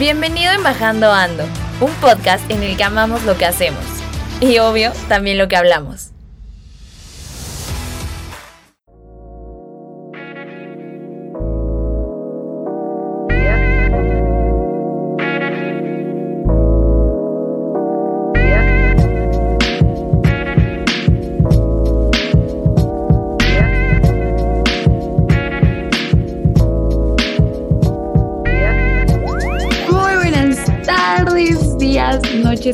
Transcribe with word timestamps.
Bienvenido 0.00 0.50
en 0.54 0.62
Bajando 0.62 1.12
Ando, 1.12 1.44
un 1.82 1.92
podcast 2.00 2.50
en 2.50 2.62
el 2.62 2.74
que 2.74 2.84
amamos 2.84 3.22
lo 3.24 3.36
que 3.36 3.44
hacemos 3.44 3.84
y 4.40 4.56
obvio 4.56 4.92
también 5.10 5.36
lo 5.36 5.46
que 5.46 5.56
hablamos. 5.56 6.09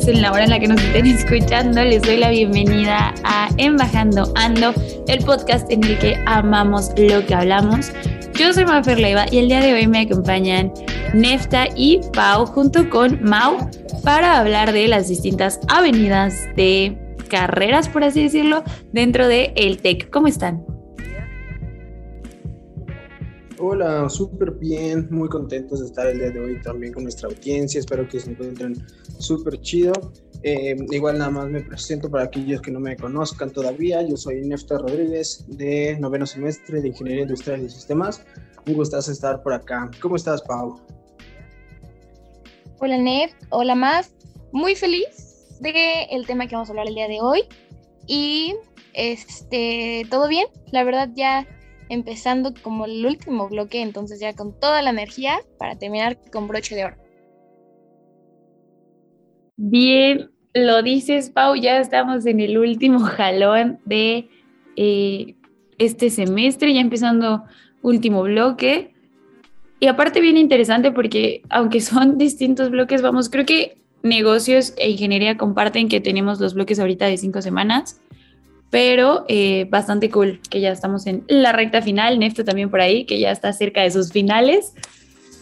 En 0.05 0.21
la 0.21 0.31
hora 0.31 0.43
en 0.43 0.51
la 0.51 0.59
que 0.59 0.67
nos 0.67 0.79
estén 0.79 1.05
escuchando. 1.07 1.83
Les 1.83 2.03
doy 2.03 2.17
la 2.17 2.29
bienvenida 2.29 3.15
a 3.23 3.49
Embajando 3.57 4.31
Ando, 4.35 4.71
el 5.07 5.25
podcast 5.25 5.71
en 5.71 5.83
el 5.83 5.97
que 5.97 6.21
amamos 6.27 6.91
lo 6.97 7.25
que 7.25 7.33
hablamos. 7.33 7.91
Yo 8.35 8.53
soy 8.53 8.65
Mafer 8.65 8.99
Leiva 8.99 9.25
y 9.31 9.39
el 9.39 9.47
día 9.47 9.59
de 9.59 9.73
hoy 9.73 9.87
me 9.87 10.01
acompañan 10.01 10.71
Nefta 11.15 11.65
y 11.75 11.99
Pau 12.13 12.45
junto 12.45 12.87
con 12.91 13.23
Mau 13.23 13.71
para 14.03 14.37
hablar 14.37 14.71
de 14.71 14.87
las 14.87 15.07
distintas 15.07 15.59
avenidas 15.67 16.45
de 16.55 16.95
carreras, 17.27 17.89
por 17.89 18.03
así 18.03 18.21
decirlo, 18.21 18.63
dentro 18.91 19.27
de 19.27 19.51
el 19.55 19.81
TEC. 19.81 20.11
¿Cómo 20.11 20.27
están? 20.27 20.63
Hola, 23.59 24.07
súper 24.07 24.51
bien, 24.51 25.07
muy 25.09 25.29
contentos 25.29 25.79
de 25.79 25.87
estar 25.87 26.05
el 26.05 26.19
día 26.19 26.29
de 26.29 26.39
hoy 26.39 26.61
también 26.61 26.93
con 26.93 27.01
nuestra 27.01 27.27
audiencia, 27.27 27.79
espero 27.79 28.07
que 28.07 28.19
se 28.19 28.29
encuentren 28.29 28.75
súper 29.17 29.59
chido. 29.61 29.93
Eh, 30.43 30.75
igual 30.91 31.17
nada 31.17 31.31
más 31.31 31.47
me 31.47 31.61
presento 31.61 32.07
para 32.07 32.25
aquellos 32.25 32.61
que 32.61 32.69
no 32.69 32.79
me 32.79 32.95
conozcan 32.95 33.49
todavía, 33.49 34.03
yo 34.03 34.15
soy 34.15 34.41
Nefta 34.41 34.77
Rodríguez 34.77 35.43
de 35.47 35.97
noveno 35.99 36.27
semestre 36.27 36.81
de 36.81 36.89
Ingeniería 36.89 37.23
Industrial 37.23 37.63
y 37.63 37.69
Sistemas, 37.69 38.23
un 38.67 38.75
gustazo 38.75 39.11
estar 39.11 39.41
por 39.41 39.53
acá. 39.53 39.89
¿Cómo 40.03 40.17
estás, 40.17 40.43
Pau? 40.43 40.79
Hola 42.77 42.99
Nef, 42.99 43.33
hola 43.49 43.73
Maf, 43.73 44.09
muy 44.51 44.75
feliz 44.75 45.57
de 45.61 46.03
el 46.11 46.27
tema 46.27 46.45
que 46.45 46.53
vamos 46.53 46.69
a 46.69 46.73
hablar 46.73 46.87
el 46.87 46.93
día 46.93 47.07
de 47.07 47.21
hoy 47.21 47.41
y 48.05 48.53
este, 48.93 50.05
todo 50.11 50.27
bien, 50.27 50.45
la 50.71 50.83
verdad 50.83 51.09
ya 51.15 51.47
empezando 51.89 52.53
como 52.61 52.85
el 52.85 53.05
último 53.05 53.47
bloque, 53.49 53.81
entonces 53.81 54.19
ya 54.19 54.33
con 54.33 54.57
toda 54.59 54.81
la 54.81 54.89
energía 54.89 55.39
para 55.57 55.77
terminar 55.77 56.17
con 56.31 56.47
broche 56.47 56.75
de 56.75 56.85
oro. 56.85 56.95
Bien, 59.55 60.29
lo 60.53 60.83
dices, 60.83 61.29
Pau, 61.29 61.55
ya 61.55 61.79
estamos 61.79 62.25
en 62.25 62.39
el 62.39 62.57
último 62.57 62.99
jalón 62.99 63.79
de 63.85 64.29
eh, 64.75 65.35
este 65.77 66.09
semestre, 66.09 66.73
ya 66.73 66.81
empezando 66.81 67.43
último 67.81 68.23
bloque. 68.23 68.93
Y 69.79 69.87
aparte 69.87 70.21
bien 70.21 70.37
interesante 70.37 70.91
porque 70.91 71.41
aunque 71.49 71.81
son 71.81 72.17
distintos 72.19 72.69
bloques, 72.69 73.01
vamos, 73.01 73.29
creo 73.29 73.45
que 73.45 73.77
negocios 74.03 74.73
e 74.77 74.91
ingeniería 74.91 75.37
comparten 75.37 75.89
que 75.89 76.01
tenemos 76.01 76.39
los 76.39 76.53
bloques 76.53 76.79
ahorita 76.79 77.05
de 77.07 77.17
cinco 77.17 77.41
semanas, 77.41 77.99
pero 78.69 79.25
eh, 79.27 79.65
bastante 79.69 80.09
cool 80.09 80.41
que 80.49 80.59
ya 80.59 80.71
estamos 80.71 81.07
en 81.07 81.23
la 81.27 81.51
recta 81.51 81.81
final, 81.81 82.19
Nefta 82.19 82.43
también 82.43 82.69
por 82.69 82.81
ahí, 82.81 83.05
que 83.05 83.19
ya 83.19 83.31
está 83.31 83.53
cerca 83.53 83.81
de 83.81 83.91
sus 83.91 84.11
finales. 84.11 84.73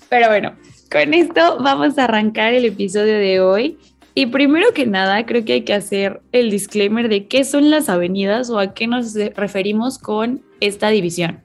Pero 0.09 0.27
bueno, 0.27 0.55
con 0.91 1.13
esto 1.13 1.57
vamos 1.59 1.97
a 1.97 2.03
arrancar 2.03 2.53
el 2.53 2.65
episodio 2.65 3.13
de 3.13 3.39
hoy. 3.39 3.77
Y 4.13 4.27
primero 4.27 4.73
que 4.73 4.85
nada, 4.85 5.25
creo 5.25 5.43
que 5.43 5.53
hay 5.53 5.61
que 5.63 5.73
hacer 5.73 6.21
el 6.31 6.49
disclaimer 6.49 7.09
de 7.09 7.27
qué 7.27 7.43
son 7.43 7.69
las 7.69 7.89
avenidas 7.89 8.49
o 8.49 8.59
a 8.59 8.73
qué 8.73 8.87
nos 8.87 9.13
referimos 9.13 9.97
con 9.99 10.41
esta 10.61 10.89
división. 10.89 11.41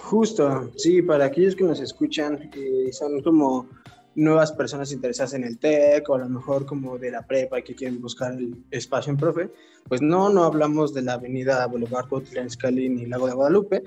Justo, 0.00 0.70
sí, 0.76 1.00
para 1.00 1.26
aquellos 1.26 1.56
que 1.56 1.64
nos 1.64 1.80
escuchan, 1.80 2.50
eh, 2.54 2.92
son 2.92 3.22
como 3.22 3.66
nuevas 4.14 4.52
personas 4.52 4.92
interesadas 4.92 5.34
en 5.34 5.44
el 5.44 5.58
TEC 5.58 6.08
o 6.08 6.14
a 6.14 6.18
lo 6.18 6.28
mejor 6.28 6.66
como 6.66 6.98
de 6.98 7.10
la 7.10 7.26
prepa 7.26 7.58
y 7.58 7.62
que 7.62 7.74
quieren 7.74 8.00
buscar 8.00 8.32
el 8.32 8.56
espacio 8.70 9.10
en 9.10 9.16
profe, 9.16 9.50
pues 9.88 10.02
no, 10.02 10.28
no 10.28 10.44
hablamos 10.44 10.92
de 10.92 11.02
la 11.02 11.14
avenida 11.14 11.66
Boulevard 11.66 12.08
Cuautitlán 12.08 12.46
Izcalli 12.46 12.88
ni 12.88 13.06
Lago 13.06 13.26
de 13.26 13.34
Guadalupe. 13.34 13.82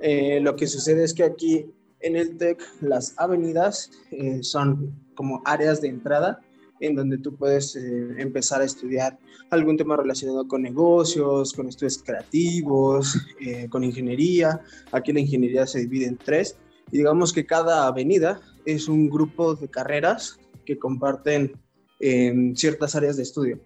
Eh, 0.00 0.40
lo 0.40 0.56
que 0.56 0.66
sucede 0.66 1.04
es 1.04 1.14
que 1.14 1.24
aquí 1.24 1.66
en 2.00 2.16
el 2.16 2.36
TEC 2.36 2.62
las 2.80 3.14
avenidas 3.18 3.90
eh, 4.10 4.42
son 4.42 4.94
como 5.14 5.42
áreas 5.44 5.80
de 5.80 5.88
entrada 5.88 6.40
en 6.80 6.96
donde 6.96 7.18
tú 7.18 7.36
puedes 7.36 7.76
eh, 7.76 8.14
empezar 8.18 8.62
a 8.62 8.64
estudiar 8.64 9.18
algún 9.50 9.76
tema 9.76 9.96
relacionado 9.96 10.48
con 10.48 10.62
negocios, 10.62 11.52
con 11.52 11.68
estudios 11.68 12.02
creativos, 12.02 13.18
eh, 13.40 13.68
con 13.68 13.84
ingeniería. 13.84 14.60
Aquí 14.90 15.12
la 15.12 15.20
ingeniería 15.20 15.66
se 15.66 15.80
divide 15.80 16.06
en 16.06 16.16
tres 16.16 16.56
y 16.90 16.98
digamos 16.98 17.32
que 17.32 17.46
cada 17.46 17.86
avenida 17.86 18.40
es 18.64 18.88
un 18.88 19.08
grupo 19.08 19.54
de 19.54 19.68
carreras 19.68 20.38
que 20.64 20.78
comparten 20.78 21.52
en 22.00 22.56
ciertas 22.56 22.94
áreas 22.94 23.16
de 23.16 23.22
estudio. 23.22 23.60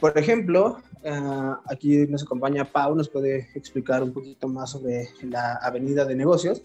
Por 0.00 0.16
ejemplo, 0.16 0.78
uh, 1.04 1.54
aquí 1.70 2.06
nos 2.06 2.22
acompaña 2.22 2.64
Pau, 2.64 2.94
nos 2.94 3.08
puede 3.08 3.48
explicar 3.54 4.02
un 4.02 4.12
poquito 4.12 4.48
más 4.48 4.70
sobre 4.70 5.08
la 5.22 5.54
avenida 5.54 6.04
de 6.04 6.14
negocios, 6.14 6.62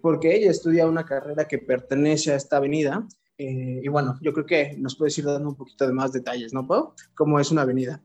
porque 0.00 0.36
ella 0.36 0.50
estudia 0.50 0.86
una 0.86 1.04
carrera 1.04 1.48
que 1.48 1.58
pertenece 1.58 2.32
a 2.32 2.36
esta 2.36 2.58
avenida. 2.58 3.06
Eh, 3.38 3.80
y 3.82 3.88
bueno, 3.88 4.18
yo 4.22 4.32
creo 4.32 4.46
que 4.46 4.74
nos 4.78 4.96
puedes 4.96 5.18
ir 5.18 5.24
dando 5.24 5.48
un 5.48 5.56
poquito 5.56 5.86
de 5.86 5.92
más 5.92 6.12
detalles, 6.12 6.54
¿no, 6.54 6.66
Pau? 6.66 6.92
¿Cómo 7.14 7.40
es 7.40 7.50
una 7.50 7.62
avenida? 7.62 8.00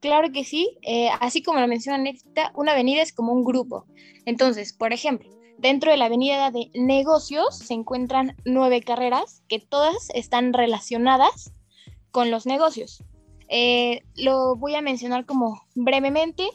Claro 0.00 0.32
que 0.32 0.42
sí, 0.42 0.78
eh, 0.82 1.10
así 1.20 1.42
como 1.42 1.60
lo 1.60 1.68
menciona 1.68 1.96
Nefta, 1.96 2.50
una 2.56 2.72
avenida 2.72 3.02
es 3.02 3.12
como 3.12 3.32
un 3.32 3.44
grupo. 3.44 3.86
Entonces, 4.24 4.72
por 4.72 4.92
ejemplo, 4.92 5.30
Dentro 5.62 5.92
de 5.92 5.96
la 5.96 6.06
avenida 6.06 6.50
de 6.50 6.72
negocios 6.74 7.56
se 7.56 7.72
encuentran 7.72 8.34
nueve 8.44 8.82
carreras 8.82 9.44
que 9.48 9.60
todas 9.60 10.08
están 10.12 10.52
relacionadas 10.52 11.54
con 12.10 12.32
los 12.32 12.46
negocios. 12.46 13.04
Eh, 13.48 14.02
lo 14.16 14.56
voy 14.56 14.74
a 14.74 14.82
mencionar 14.82 15.24
como 15.24 15.62
brevemente, 15.76 16.48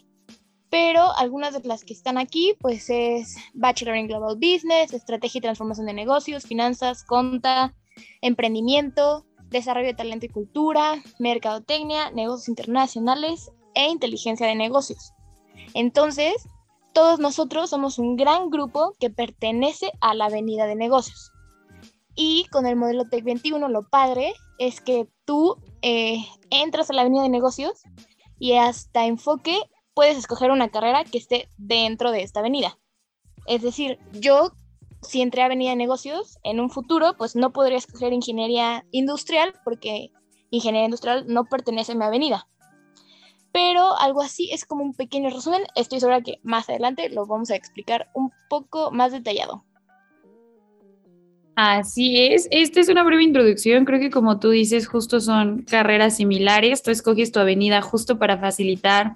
pero 0.70 1.16
algunas 1.16 1.54
de 1.54 1.66
las 1.66 1.86
que 1.86 1.94
están 1.94 2.18
aquí, 2.18 2.56
pues 2.60 2.90
es 2.90 3.38
Bachelor 3.54 3.96
in 3.96 4.08
Global 4.08 4.36
Business, 4.36 4.92
Estrategia 4.92 5.40
y 5.40 5.42
Transformación 5.42 5.88
de 5.88 5.94
Negocios, 5.94 6.44
Finanzas, 6.44 7.06
Conta, 7.06 7.74
Emprendimiento, 8.20 9.26
Desarrollo 9.46 9.88
de 9.88 9.94
Talento 9.94 10.26
y 10.26 10.30
Cultura, 10.30 11.02
Mercadotecnia, 11.18 12.12
Negocios 12.12 12.50
Internacionales 12.50 13.52
e 13.74 13.88
Inteligencia 13.88 14.48
de 14.48 14.56
Negocios. 14.56 15.14
Entonces, 15.74 16.46
todos 16.98 17.20
nosotros 17.20 17.70
somos 17.70 18.00
un 18.00 18.16
gran 18.16 18.50
grupo 18.50 18.96
que 19.00 19.12
pertenece 19.12 19.92
a 20.02 20.16
la 20.16 20.26
avenida 20.26 20.66
de 20.66 20.74
negocios. 20.74 21.32
Y 22.16 22.48
con 22.52 22.66
el 22.66 22.76
modelo 22.76 23.08
TEC 23.08 23.24
21 23.24 23.70
lo 23.70 23.88
padre 23.88 24.34
es 24.58 24.82
que 24.82 25.08
tú 25.24 25.58
eh, 25.84 26.26
entras 26.50 26.90
a 26.90 26.94
la 26.94 27.02
avenida 27.02 27.22
de 27.22 27.30
negocios 27.30 27.84
y 28.40 28.54
hasta 28.54 29.06
enfoque 29.06 29.60
puedes 29.94 30.18
escoger 30.18 30.50
una 30.50 30.70
carrera 30.70 31.04
que 31.04 31.20
esté 31.20 31.50
dentro 31.60 32.10
de 32.10 32.24
esta 32.24 32.40
avenida. 32.40 32.80
Es 33.46 33.62
decir, 33.62 34.00
yo 34.14 34.54
si 35.04 35.22
entré 35.22 35.44
a 35.44 35.46
avenida 35.46 35.70
de 35.70 35.76
negocios 35.76 36.40
en 36.42 36.60
un 36.60 36.72
futuro, 36.72 37.14
pues 37.16 37.36
no 37.36 37.54
podría 37.54 37.78
escoger 37.78 38.12
ingeniería 38.12 38.88
industrial 38.90 39.54
porque 39.64 40.10
ingeniería 40.50 40.86
industrial 40.86 41.26
no 41.28 41.46
pertenece 41.46 41.92
a 41.92 41.96
mi 41.96 42.06
avenida 42.06 42.48
pero 43.58 43.98
algo 44.00 44.22
así 44.22 44.52
es 44.52 44.66
como 44.66 44.84
un 44.84 44.94
pequeño 44.94 45.32
resumen. 45.32 45.64
Estoy 45.76 46.00
segura 46.00 46.22
que 46.22 46.40
más 46.44 46.70
adelante 46.70 47.10
lo 47.10 47.26
vamos 47.26 47.50
a 47.50 47.56
explicar 47.56 48.08
un 48.14 48.32
poco 48.52 48.92
más 48.92 49.12
detallado. 49.12 49.64
Así 51.56 52.24
es, 52.24 52.48
esta 52.52 52.80
es 52.80 52.88
una 52.88 53.02
breve 53.02 53.24
introducción, 53.24 53.84
creo 53.84 54.00
que 54.00 54.12
como 54.12 54.40
tú 54.40 54.52
dices, 54.52 54.88
justo 54.88 55.20
son 55.20 55.64
carreras 55.64 56.18
similares, 56.18 56.84
tú 56.84 56.92
escoges 56.92 57.32
tu 57.32 57.40
avenida 57.40 57.82
justo 57.82 58.20
para 58.20 58.38
facilitar 58.38 59.16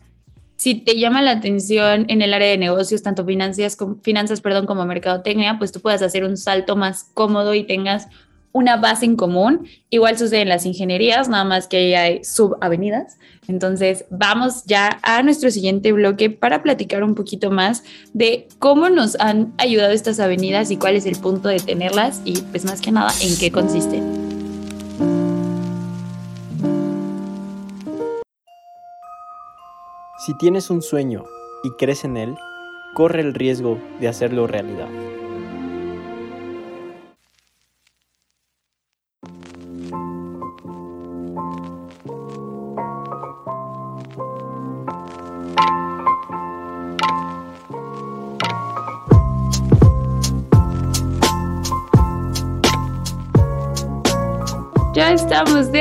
si 0.56 0.74
te 0.74 0.98
llama 0.98 1.22
la 1.22 1.34
atención 1.34 2.06
en 2.08 2.24
el 2.24 2.34
área 2.34 2.48
de 2.48 2.58
negocios, 2.58 3.04
tanto 3.04 3.24
finanzas, 3.24 3.78
finanzas 4.02 4.42
como 4.42 4.86
mercadotecnia, 4.86 5.60
pues 5.60 5.72
tú 5.72 5.82
puedas 5.82 6.02
hacer 6.02 6.24
un 6.24 6.36
salto 6.36 6.76
más 6.76 7.12
cómodo 7.14 7.54
y 7.54 7.64
tengas 7.64 8.08
una 8.52 8.78
base 8.78 9.06
en 9.06 9.16
común. 9.16 9.68
Igual 9.90 10.18
sucede 10.18 10.42
en 10.42 10.50
las 10.50 10.66
ingenierías, 10.66 11.30
nada 11.30 11.44
más 11.44 11.68
que 11.68 11.78
ahí 11.78 11.94
hay 11.94 12.24
subavenidas. 12.24 13.18
Entonces, 13.48 14.06
vamos 14.10 14.66
ya 14.66 15.00
a 15.04 15.24
nuestro 15.24 15.52
siguiente 15.52 15.92
bloque 15.92 16.30
para 16.30 16.64
platicar 16.64 17.04
un 17.04 17.16
poquito 17.16 17.52
más 17.52 17.84
de 18.14 18.48
cómo 18.60 18.90
nos 18.90 19.20
han 19.20 19.54
ayudado 19.58 19.92
estas 19.92 20.20
avenidas 20.20 20.72
y 20.72 20.78
cuál 20.78 20.96
es 20.96 21.06
el 21.06 21.18
punto 21.18 21.50
de 21.50 21.60
tenerlas 21.60 22.22
y 22.26 22.42
pues 22.42 22.66
más 22.66 22.82
que 22.82 22.92
nada 22.92 23.12
en 23.22 23.38
qué 23.38 23.52
consisten. 23.52 24.32
Si 30.26 30.38
tienes 30.38 30.70
un 30.70 30.84
sueño 30.84 31.24
y 31.64 31.72
crees 31.72 32.06
en 32.06 32.16
él, 32.16 32.36
corre 32.94 33.22
el 33.22 33.34
riesgo 33.34 33.80
de 34.00 34.08
hacerlo 34.08 34.46
realidad. 34.46 34.88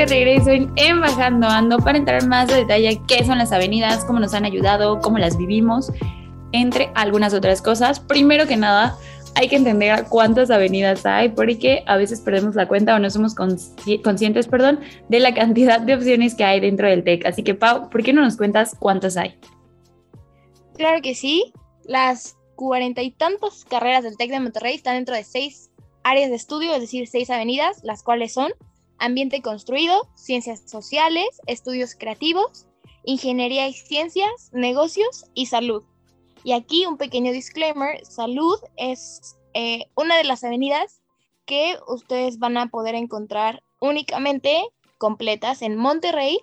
De 0.01 0.07
regreso 0.07 0.49
en 0.49 0.71
Embajando 0.77 1.47
Ando 1.47 1.77
para 1.77 1.95
entrar 1.95 2.25
más 2.25 2.51
a 2.51 2.55
detalle 2.55 2.99
qué 3.07 3.23
son 3.23 3.37
las 3.37 3.51
avenidas, 3.51 4.03
cómo 4.03 4.19
nos 4.19 4.33
han 4.33 4.45
ayudado, 4.45 4.99
cómo 4.99 5.19
las 5.19 5.37
vivimos, 5.37 5.91
entre 6.53 6.89
algunas 6.95 7.35
otras 7.35 7.61
cosas. 7.61 7.99
Primero 7.99 8.47
que 8.47 8.57
nada, 8.57 8.97
hay 9.35 9.47
que 9.47 9.57
entender 9.57 10.05
cuántas 10.09 10.49
avenidas 10.49 11.05
hay 11.05 11.29
porque 11.29 11.83
a 11.85 11.97
veces 11.97 12.19
perdemos 12.19 12.55
la 12.55 12.67
cuenta 12.67 12.95
o 12.95 12.99
no 12.99 13.11
somos 13.11 13.35
conscientes, 13.35 14.47
perdón, 14.47 14.79
de 15.07 15.19
la 15.19 15.35
cantidad 15.35 15.79
de 15.79 15.93
opciones 15.93 16.33
que 16.33 16.45
hay 16.45 16.59
dentro 16.59 16.87
del 16.87 17.03
TEC. 17.03 17.27
Así 17.27 17.43
que 17.43 17.53
Pau, 17.53 17.89
¿por 17.91 18.01
qué 18.01 18.11
no 18.11 18.23
nos 18.23 18.37
cuentas 18.37 18.75
cuántas 18.79 19.17
hay? 19.17 19.37
Claro 20.77 21.01
que 21.03 21.13
sí. 21.13 21.53
Las 21.83 22.37
cuarenta 22.55 23.03
y 23.03 23.11
tantas 23.11 23.65
carreras 23.65 24.03
del 24.03 24.17
TEC 24.17 24.31
de 24.31 24.39
Monterrey 24.39 24.75
están 24.75 24.95
dentro 24.95 25.13
de 25.13 25.23
seis 25.23 25.69
áreas 26.03 26.31
de 26.31 26.37
estudio, 26.37 26.73
es 26.73 26.81
decir, 26.81 27.07
seis 27.07 27.29
avenidas, 27.29 27.83
las 27.83 28.01
cuales 28.01 28.33
son 28.33 28.51
ambiente 29.01 29.41
construido, 29.41 30.07
ciencias 30.15 30.61
sociales, 30.69 31.27
estudios 31.47 31.95
creativos, 31.95 32.67
ingeniería 33.03 33.67
y 33.67 33.73
ciencias, 33.73 34.51
negocios 34.53 35.25
y 35.33 35.47
salud. 35.47 35.83
Y 36.43 36.53
aquí 36.53 36.85
un 36.85 36.97
pequeño 36.97 37.31
disclaimer, 37.31 38.05
salud 38.05 38.57
es 38.77 39.35
eh, 39.53 39.85
una 39.95 40.17
de 40.17 40.23
las 40.23 40.43
avenidas 40.43 41.01
que 41.45 41.77
ustedes 41.87 42.37
van 42.37 42.57
a 42.57 42.67
poder 42.67 42.95
encontrar 42.95 43.63
únicamente 43.79 44.61
completas 44.99 45.63
en 45.63 45.75
Monterrey, 45.75 46.39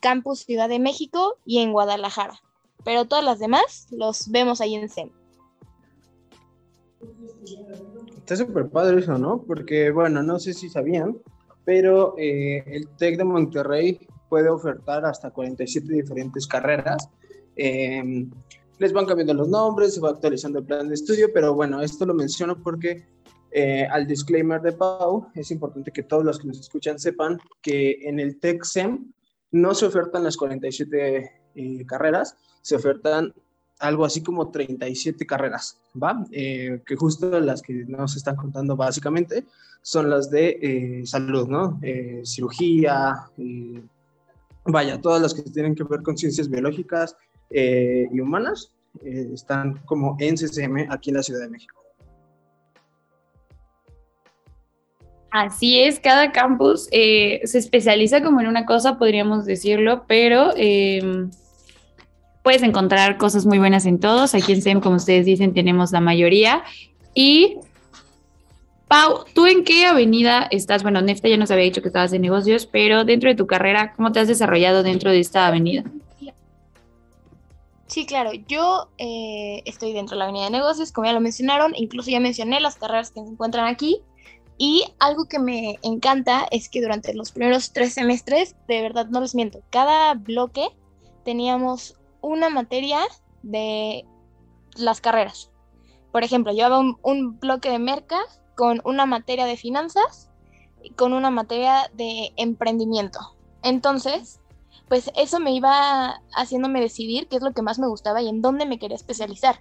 Campus 0.00 0.40
Ciudad 0.40 0.68
de 0.68 0.80
México 0.80 1.36
y 1.46 1.60
en 1.60 1.72
Guadalajara. 1.72 2.40
Pero 2.84 3.06
todas 3.06 3.24
las 3.24 3.38
demás 3.38 3.86
los 3.92 4.28
vemos 4.28 4.60
ahí 4.60 4.74
en 4.74 4.88
CEM. 4.88 5.10
Está 8.16 8.36
súper 8.36 8.68
padre 8.68 8.98
eso, 8.98 9.18
¿no? 9.18 9.42
Porque, 9.42 9.92
bueno, 9.92 10.22
no 10.24 10.40
sé 10.40 10.52
si 10.52 10.68
sabían, 10.68 11.16
pero 11.64 12.14
eh, 12.18 12.64
el 12.66 12.88
TEC 12.96 13.18
de 13.18 13.24
Monterrey 13.24 14.06
puede 14.28 14.48
ofertar 14.48 15.04
hasta 15.04 15.30
47 15.30 15.92
diferentes 15.92 16.46
carreras. 16.46 17.08
Em, 17.56 18.30
les 18.78 18.92
van 18.92 19.06
cambiando 19.06 19.34
los 19.34 19.48
nombres, 19.48 19.94
se 19.94 20.00
va 20.00 20.10
actualizando 20.10 20.60
el 20.60 20.64
plan 20.64 20.88
de 20.88 20.94
estudio, 20.94 21.28
pero 21.32 21.54
bueno, 21.54 21.82
esto 21.82 22.06
lo 22.06 22.14
menciono 22.14 22.60
porque 22.62 23.06
eh, 23.50 23.86
al 23.90 24.06
disclaimer 24.06 24.62
de 24.62 24.72
Pau, 24.72 25.28
es 25.34 25.50
importante 25.50 25.92
que 25.92 26.02
todos 26.02 26.24
los 26.24 26.38
que 26.38 26.48
nos 26.48 26.58
escuchan 26.58 26.98
sepan 26.98 27.38
que 27.60 27.98
en 28.02 28.18
el 28.18 28.40
TEC-SEM 28.40 29.12
no 29.50 29.74
se 29.74 29.86
ofertan 29.86 30.24
las 30.24 30.38
47 30.38 31.30
eh, 31.54 31.86
carreras, 31.86 32.36
se 32.62 32.76
ofertan 32.76 33.34
algo 33.82 34.04
así 34.04 34.22
como 34.22 34.50
37 34.50 35.26
carreras, 35.26 35.78
¿va? 36.00 36.24
que 36.30 36.96
justo 36.96 37.40
las 37.40 37.60
que 37.60 37.84
nos 37.86 38.16
están 38.16 38.36
contando 38.36 38.76
básicamente 38.76 39.44
son 39.82 40.08
las 40.08 40.30
de 40.30 40.58
eh, 40.62 41.02
salud, 41.04 41.48
¿no? 41.48 41.78
Eh, 41.82 42.22
cirugía, 42.24 43.14
eh, 43.36 43.82
vaya, 44.64 45.00
todas 45.00 45.20
las 45.20 45.34
que 45.34 45.42
tienen 45.42 45.74
que 45.74 45.82
ver 45.84 46.02
con 46.02 46.16
ciencias 46.16 46.48
biológicas 46.48 47.16
y 47.54 48.18
humanas 48.18 48.72
están 49.04 49.76
como 49.84 50.16
en 50.20 50.36
CCM 50.36 50.90
aquí 50.90 51.10
en 51.10 51.16
la 51.16 51.22
Ciudad 51.22 51.42
de 51.42 51.50
México. 51.50 51.82
Así 55.30 55.78
es, 55.78 56.00
cada 56.00 56.32
campus 56.32 56.84
se 56.84 57.40
especializa 57.42 58.22
como 58.22 58.40
en 58.40 58.46
una 58.46 58.64
cosa, 58.64 58.96
podríamos 58.96 59.44
decirlo, 59.44 60.06
pero 60.08 60.54
em, 60.56 61.30
puedes 62.42 62.62
encontrar 62.62 63.18
cosas 63.18 63.46
muy 63.46 63.58
buenas 63.58 63.86
en 63.86 63.98
todos. 63.98 64.34
Aquí 64.34 64.52
en 64.52 64.62
SEM, 64.62 64.80
como 64.80 64.96
ustedes 64.96 65.26
dicen, 65.26 65.54
tenemos 65.54 65.92
la 65.92 66.00
mayoría. 66.00 66.62
Y 67.14 67.58
Pau, 68.88 69.24
¿tú 69.34 69.46
en 69.46 69.64
qué 69.64 69.86
avenida 69.86 70.48
estás? 70.50 70.82
Bueno, 70.82 71.00
Nefta 71.00 71.28
ya 71.28 71.38
nos 71.38 71.50
había 71.50 71.64
dicho 71.64 71.80
que 71.80 71.88
estabas 71.88 72.12
en 72.12 72.20
negocios, 72.20 72.66
pero 72.66 73.04
dentro 73.04 73.30
de 73.30 73.34
tu 73.34 73.46
carrera, 73.46 73.94
¿cómo 73.94 74.12
te 74.12 74.20
has 74.20 74.28
desarrollado 74.28 74.82
dentro 74.82 75.10
de 75.10 75.20
esta 75.20 75.46
avenida? 75.46 75.84
Sí, 77.86 78.06
claro, 78.06 78.32
yo 78.48 78.88
eh, 78.98 79.62
estoy 79.64 79.92
dentro 79.92 80.14
de 80.14 80.18
la 80.18 80.24
avenida 80.24 80.44
de 80.44 80.50
negocios, 80.50 80.92
como 80.92 81.06
ya 81.06 81.12
lo 81.12 81.20
mencionaron, 81.20 81.72
incluso 81.76 82.10
ya 82.10 82.20
mencioné 82.20 82.60
las 82.60 82.76
carreras 82.76 83.10
que 83.10 83.20
se 83.20 83.26
encuentran 83.28 83.66
aquí. 83.66 84.00
Y 84.58 84.84
algo 84.98 85.24
que 85.24 85.38
me 85.38 85.78
encanta 85.82 86.46
es 86.50 86.68
que 86.68 86.80
durante 86.80 87.14
los 87.14 87.32
primeros 87.32 87.72
tres 87.72 87.94
semestres, 87.94 88.56
de 88.68 88.82
verdad 88.82 89.06
no 89.06 89.20
les 89.20 89.34
miento, 89.34 89.60
cada 89.70 90.14
bloque 90.14 90.68
teníamos 91.24 91.96
una 92.22 92.48
materia 92.48 93.00
de 93.42 94.06
las 94.76 95.00
carreras. 95.00 95.50
Por 96.10 96.24
ejemplo, 96.24 96.52
llevaba 96.52 96.78
un, 96.78 96.98
un 97.02 97.38
bloque 97.38 97.70
de 97.70 97.78
mercas 97.78 98.40
con 98.56 98.80
una 98.84 99.06
materia 99.06 99.46
de 99.46 99.56
finanzas 99.56 100.30
y 100.82 100.90
con 100.90 101.12
una 101.12 101.30
materia 101.30 101.90
de 101.94 102.32
emprendimiento. 102.36 103.36
Entonces, 103.62 104.40
pues 104.88 105.10
eso 105.16 105.40
me 105.40 105.52
iba 105.52 106.20
haciéndome 106.34 106.80
decidir 106.80 107.28
qué 107.28 107.36
es 107.36 107.42
lo 107.42 107.52
que 107.52 107.62
más 107.62 107.78
me 107.78 107.86
gustaba 107.86 108.20
y 108.20 108.28
en 108.28 108.42
dónde 108.42 108.66
me 108.66 108.78
quería 108.78 108.96
especializar. 108.96 109.60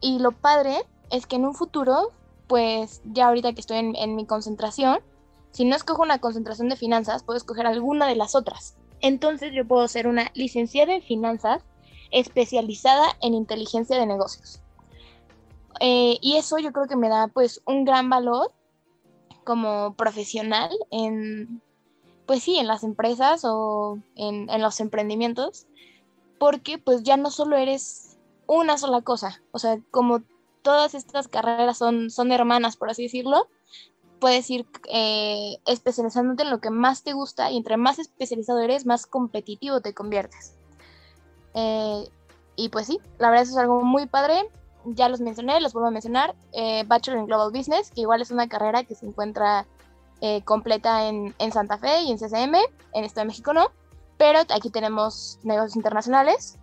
y 0.00 0.18
lo 0.18 0.32
padre 0.32 0.84
es 1.10 1.26
que 1.26 1.36
en 1.36 1.46
un 1.46 1.54
futuro, 1.54 2.12
pues 2.46 3.00
ya 3.04 3.28
ahorita 3.28 3.52
que 3.54 3.60
estoy 3.60 3.78
en, 3.78 3.96
en 3.96 4.14
mi 4.14 4.26
concentración, 4.26 4.98
si 5.52 5.64
no 5.64 5.74
escojo 5.74 6.02
una 6.02 6.20
concentración 6.20 6.68
de 6.68 6.76
finanzas, 6.76 7.22
puedo 7.22 7.38
escoger 7.38 7.66
alguna 7.66 8.06
de 8.06 8.16
las 8.16 8.34
otras. 8.34 8.76
Entonces 9.00 9.52
yo 9.54 9.66
puedo 9.66 9.86
ser 9.88 10.06
una 10.06 10.30
licenciada 10.34 10.94
en 10.94 11.02
finanzas 11.02 11.64
especializada 12.10 13.06
en 13.20 13.34
inteligencia 13.34 13.98
de 13.98 14.06
negocios. 14.06 14.60
Eh, 15.80 16.18
y 16.20 16.36
eso 16.36 16.58
yo 16.58 16.72
creo 16.72 16.86
que 16.86 16.96
me 16.96 17.08
da 17.08 17.28
pues 17.28 17.60
un 17.66 17.84
gran 17.84 18.08
valor 18.08 18.52
como 19.44 19.94
profesional 19.94 20.70
en, 20.90 21.62
pues 22.26 22.42
sí, 22.42 22.58
en 22.58 22.66
las 22.66 22.82
empresas 22.82 23.42
o 23.44 23.98
en, 24.16 24.46
los 24.60 24.80
emprendimientos, 24.80 25.66
porque 26.38 26.78
pues 26.78 27.02
ya 27.02 27.16
no 27.16 27.30
solo 27.30 27.56
eres 27.56 28.18
una 28.46 28.78
sola 28.78 29.02
cosa, 29.02 29.42
o 29.52 29.58
sea, 29.58 29.78
como 29.90 30.22
todas 30.62 30.94
estas 30.94 31.28
carreras 31.28 31.78
son, 31.78 32.10
son 32.10 32.32
hermanas, 32.32 32.76
por 32.76 32.90
así 32.90 33.04
decirlo, 33.04 33.48
puedes 34.20 34.48
ir 34.50 34.66
eh, 34.88 35.58
especializándote 35.66 36.42
en 36.42 36.50
lo 36.50 36.60
que 36.60 36.70
más 36.70 37.02
te 37.02 37.12
gusta 37.12 37.50
y 37.50 37.56
entre 37.56 37.76
más 37.76 37.98
especializado 37.98 38.60
eres, 38.60 38.86
más 38.86 39.06
competitivo 39.06 39.80
te 39.80 39.94
conviertes. 39.94 40.54
Eh, 41.54 42.08
y 42.56 42.68
pues 42.70 42.86
sí, 42.86 42.98
la 43.18 43.30
verdad 43.30 43.44
eso 43.44 43.52
es 43.52 43.58
algo 43.58 43.82
muy 43.82 44.06
padre 44.06 44.50
ya 44.94 45.08
los 45.08 45.20
mencioné, 45.20 45.60
los 45.60 45.72
vuelvo 45.72 45.88
a 45.88 45.90
mencionar. 45.90 46.34
Eh, 46.52 46.84
Bachelor 46.86 47.20
in 47.20 47.26
Global 47.26 47.50
Business, 47.50 47.90
que 47.90 48.02
igual 48.02 48.22
es 48.22 48.30
una 48.30 48.48
carrera 48.48 48.84
que 48.84 48.94
se 48.94 49.06
encuentra 49.06 49.66
eh, 50.20 50.42
completa 50.44 51.08
en, 51.08 51.34
Santa 51.52 51.78
Fe 51.78 52.02
y 52.02 52.12
en 52.12 52.18
CCM, 52.18 52.54
en 52.92 53.04
Estado 53.04 53.24
de 53.24 53.28
México 53.28 53.52
no, 53.52 53.70
pero 54.16 54.40
aquí 54.48 54.70
tenemos 54.70 55.38
negocios 55.42 55.76
internacionales, 55.76 56.58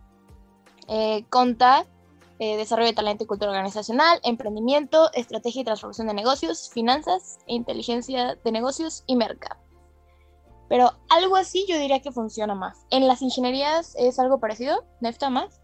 eh, 2.40 2.58
desarrollo 2.58 2.88
de 2.88 2.96
talento 2.96 3.24
y 3.24 3.28
cultura 3.28 3.52
organizacional, 3.52 4.20
emprendimiento, 4.24 5.10
estrategia 5.14 5.62
y 5.62 5.66
transformación 5.66 6.08
de 6.08 6.14
negocios, 6.14 6.70
finanzas, 6.74 7.40
inteligencia 7.48 8.38
de 8.44 8.52
negocios 8.52 9.04
y 9.06 9.16
mercado. 9.16 9.62
Pero 10.68 10.92
algo 11.10 11.36
así 11.36 11.66
yo 11.70 11.78
diría 11.78 12.02
que 12.02 12.12
funciona 12.12 12.56
más. 12.56 12.86
En 12.90 13.08
las 13.08 13.22
ingenierías 13.22 13.96
es 13.98 14.18
algo 14.18 14.40
parecido, 14.40 14.84
Nefta 15.02 15.30
más. 15.30 15.62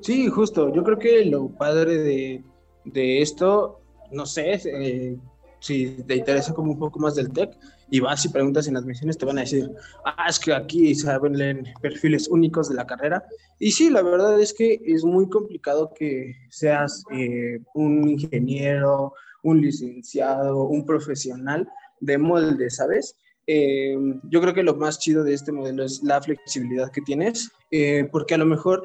Sí, 0.00 0.28
justo. 0.28 0.72
Yo 0.72 0.82
creo 0.82 0.98
que 0.98 1.24
lo 1.24 1.48
padre 1.48 2.42
de, 2.84 3.22
esto, 3.22 3.80
no 4.10 4.26
sé, 4.26 4.60
eh, 4.64 5.16
si 5.60 6.02
te 6.02 6.16
interesa 6.16 6.54
como 6.54 6.72
un 6.72 6.78
poco 6.78 6.98
más 6.98 7.14
del 7.14 7.32
tech 7.32 7.56
y 7.90 8.00
vas 8.00 8.24
y 8.24 8.28
preguntas 8.30 8.66
en 8.66 8.76
admisiones, 8.76 9.16
te 9.16 9.26
van 9.26 9.38
a 9.38 9.42
decir, 9.42 9.70
ah, 10.04 10.26
es 10.28 10.38
que 10.38 10.52
aquí 10.52 10.94
saben 10.94 11.64
perfiles 11.80 12.28
únicos 12.28 12.68
de 12.68 12.74
la 12.74 12.86
carrera. 12.86 13.24
Y 13.58 13.70
sí, 13.70 13.90
la 13.90 14.02
verdad 14.02 14.40
es 14.40 14.52
que 14.52 14.80
es 14.84 15.04
muy 15.04 15.28
complicado 15.28 15.92
que 15.94 16.34
seas 16.50 17.04
eh, 17.12 17.60
un 17.74 18.08
ingeniero, 18.08 19.14
un 19.42 19.60
licenciado, 19.60 20.64
un 20.64 20.84
profesional 20.84 21.68
de 22.00 22.18
molde, 22.18 22.70
¿sabes? 22.70 23.16
Eh, 23.46 23.96
yo 24.24 24.40
creo 24.40 24.54
que 24.54 24.64
lo 24.64 24.74
más 24.74 24.98
chido 24.98 25.22
de 25.22 25.34
este 25.34 25.52
modelo 25.52 25.84
es 25.84 26.02
la 26.02 26.20
flexibilidad 26.20 26.90
que 26.90 27.00
tienes, 27.00 27.50
eh, 27.70 28.08
porque 28.10 28.34
a 28.34 28.38
lo 28.38 28.46
mejor 28.46 28.82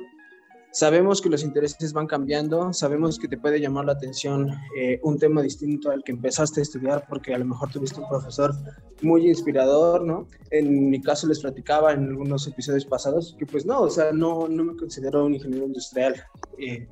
Sabemos 0.73 1.21
que 1.21 1.29
los 1.29 1.43
intereses 1.43 1.91
van 1.91 2.07
cambiando, 2.07 2.71
sabemos 2.71 3.19
que 3.19 3.27
te 3.27 3.37
puede 3.37 3.59
llamar 3.59 3.85
la 3.85 3.91
atención 3.91 4.49
eh, 4.77 5.01
un 5.03 5.19
tema 5.19 5.41
distinto 5.41 5.91
al 5.91 6.01
que 6.01 6.13
empezaste 6.13 6.61
a 6.61 6.63
estudiar 6.63 7.05
porque 7.09 7.33
a 7.33 7.37
lo 7.37 7.43
mejor 7.43 7.69
tuviste 7.69 7.99
un 7.99 8.07
profesor 8.07 8.55
muy 9.01 9.27
inspirador, 9.27 10.05
¿no? 10.05 10.27
En 10.49 10.89
mi 10.89 11.01
caso 11.01 11.27
les 11.27 11.41
platicaba 11.41 11.91
en 11.91 12.05
algunos 12.05 12.47
episodios 12.47 12.85
pasados 12.85 13.35
que 13.37 13.45
pues 13.45 13.65
no, 13.65 13.81
o 13.81 13.89
sea, 13.89 14.13
no, 14.13 14.47
no 14.47 14.63
me 14.63 14.77
considero 14.77 15.25
un 15.25 15.33
ingeniero 15.33 15.65
industrial 15.65 16.15
eh, 16.57 16.87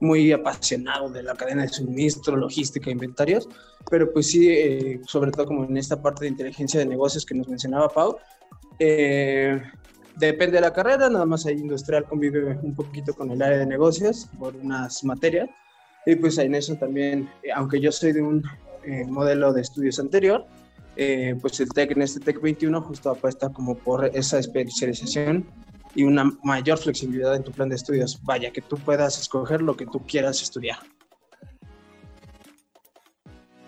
muy 0.00 0.30
apasionado 0.30 1.08
de 1.10 1.24
la 1.24 1.34
cadena 1.34 1.62
de 1.62 1.68
suministro, 1.68 2.36
logística, 2.36 2.90
inventarios, 2.90 3.48
pero 3.90 4.12
pues 4.12 4.28
sí, 4.28 4.48
eh, 4.50 5.00
sobre 5.06 5.32
todo 5.32 5.46
como 5.46 5.64
en 5.64 5.76
esta 5.76 6.00
parte 6.00 6.24
de 6.24 6.30
inteligencia 6.30 6.78
de 6.78 6.86
negocios 6.86 7.24
que 7.24 7.34
nos 7.34 7.48
mencionaba 7.48 7.88
Pau, 7.88 8.18
eh, 8.78 9.60
Depende 10.16 10.56
de 10.56 10.62
la 10.62 10.72
carrera, 10.72 11.10
nada 11.10 11.26
más 11.26 11.44
ahí 11.44 11.58
industrial 11.58 12.04
convive 12.04 12.58
un 12.62 12.74
poquito 12.74 13.12
con 13.12 13.30
el 13.30 13.42
área 13.42 13.58
de 13.58 13.66
negocios 13.66 14.28
por 14.38 14.56
unas 14.56 15.04
materias. 15.04 15.50
Y 16.06 16.16
pues 16.16 16.38
en 16.38 16.54
eso 16.54 16.74
también, 16.76 17.28
eh, 17.42 17.52
aunque 17.54 17.80
yo 17.80 17.92
soy 17.92 18.12
de 18.12 18.22
un 18.22 18.42
eh, 18.84 19.04
modelo 19.04 19.52
de 19.52 19.60
estudios 19.60 19.98
anterior, 19.98 20.46
eh, 20.96 21.36
pues 21.42 21.60
el 21.60 21.68
TEC 21.68 21.90
en 21.90 22.02
este 22.02 22.20
TEC 22.20 22.40
21 22.40 22.80
justo 22.80 23.10
apuesta 23.10 23.50
como 23.50 23.76
por 23.76 24.06
esa 24.14 24.38
especialización 24.38 25.44
y 25.94 26.04
una 26.04 26.30
mayor 26.42 26.78
flexibilidad 26.78 27.36
en 27.36 27.42
tu 27.42 27.52
plan 27.52 27.68
de 27.68 27.76
estudios. 27.76 28.18
Vaya, 28.22 28.50
que 28.52 28.62
tú 28.62 28.78
puedas 28.78 29.20
escoger 29.20 29.60
lo 29.60 29.76
que 29.76 29.84
tú 29.84 30.00
quieras 30.06 30.40
estudiar. 30.40 30.78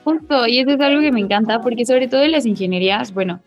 Justo, 0.08 0.46
y 0.46 0.58
eso 0.58 0.70
es 0.70 0.80
algo 0.80 1.02
que 1.02 1.12
me 1.12 1.20
encanta, 1.20 1.60
porque 1.60 1.84
sobre 1.84 2.08
todo 2.08 2.22
en 2.22 2.32
las 2.32 2.46
ingenierías, 2.46 3.12
bueno, 3.12 3.42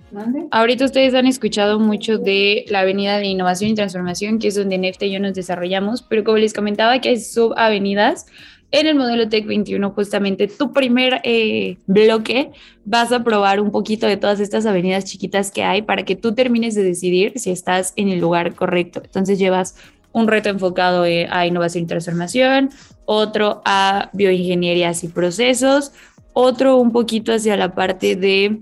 ahorita 0.52 0.86
ustedes 0.86 1.16
han 1.16 1.26
escuchado 1.26 1.80
mucho 1.80 2.20
de 2.20 2.66
la 2.68 2.82
avenida 2.82 3.18
de 3.18 3.26
innovación 3.26 3.72
y 3.72 3.74
transformación, 3.74 4.38
que 4.38 4.50
es 4.50 4.54
donde 4.54 4.78
Nefta 4.78 5.06
y 5.06 5.14
yo 5.14 5.20
nos 5.20 5.34
desarrollamos, 5.34 6.04
pero 6.04 6.24
como 6.24 6.38
les 6.38 6.54
comentaba 6.54 7.00
que 7.02 7.10
hay 7.10 7.20
subavenidas, 7.20 8.28
en 8.70 8.86
el 8.86 8.94
modelo 8.94 9.28
Tech 9.28 9.48
21, 9.48 9.90
justamente 9.90 10.48
tu 10.48 10.72
primer 10.72 11.20
eh, 11.24 11.78
bloque, 11.88 12.52
vas 12.86 13.12
a 13.12 13.24
probar 13.24 13.60
un 13.60 13.72
poquito 13.72 14.06
de 14.06 14.18
todas 14.18 14.40
estas 14.40 14.68
avenidas 14.68 15.06
chiquitas 15.06 15.50
que 15.50 15.64
hay 15.64 15.82
para 15.82 16.06
que 16.06 16.16
tú 16.16 16.36
termines 16.36 16.76
de 16.76 16.84
decidir 16.84 17.34
si 17.38 17.50
estás 17.50 17.92
en 17.96 18.10
el 18.10 18.20
lugar 18.20 18.54
correcto. 18.54 19.02
Entonces 19.04 19.40
llevas 19.40 19.76
un 20.14 20.28
reto 20.28 20.50
enfocado 20.50 21.06
eh, 21.06 21.28
a 21.32 21.48
innovación 21.48 21.86
y 21.86 21.88
transformación, 21.88 22.70
otro 23.06 23.62
a 23.66 24.10
bioingenierías 24.14 25.04
y 25.04 25.08
procesos, 25.08 25.92
otro 26.34 26.78
un 26.78 26.92
poquito 26.92 27.34
hacia 27.34 27.58
la 27.58 27.74
parte 27.74 28.16
de 28.16 28.62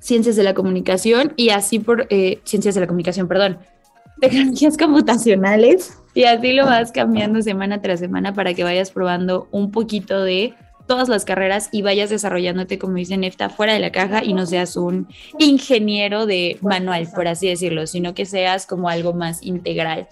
ciencias 0.00 0.36
de 0.36 0.42
la 0.42 0.54
comunicación 0.54 1.32
y 1.36 1.50
así 1.50 1.78
por 1.78 2.06
eh, 2.10 2.40
ciencias 2.44 2.74
de 2.74 2.80
la 2.80 2.86
comunicación, 2.86 3.28
perdón, 3.28 3.58
tecnologías 4.20 4.76
computacionales 4.76 5.98
y 6.14 6.24
así 6.24 6.52
lo 6.52 6.66
vas 6.66 6.92
cambiando 6.92 7.40
semana 7.42 7.80
tras 7.80 8.00
semana 8.00 8.34
para 8.34 8.54
que 8.54 8.64
vayas 8.64 8.90
probando 8.90 9.48
un 9.50 9.70
poquito 9.70 10.22
de 10.22 10.54
todas 10.86 11.08
las 11.08 11.24
carreras 11.24 11.68
y 11.72 11.82
vayas 11.82 12.10
desarrollándote, 12.10 12.78
como 12.78 12.96
dice 12.96 13.16
Nefta, 13.16 13.48
fuera 13.48 13.72
de 13.72 13.78
la 13.78 13.92
caja 13.92 14.24
y 14.24 14.34
no 14.34 14.46
seas 14.46 14.76
un 14.76 15.08
ingeniero 15.38 16.26
de 16.26 16.58
manual, 16.60 17.08
por 17.14 17.28
así 17.28 17.48
decirlo, 17.48 17.86
sino 17.86 18.14
que 18.14 18.26
seas 18.26 18.66
como 18.66 18.88
algo 18.88 19.12
más 19.12 19.42
integral. 19.42 20.08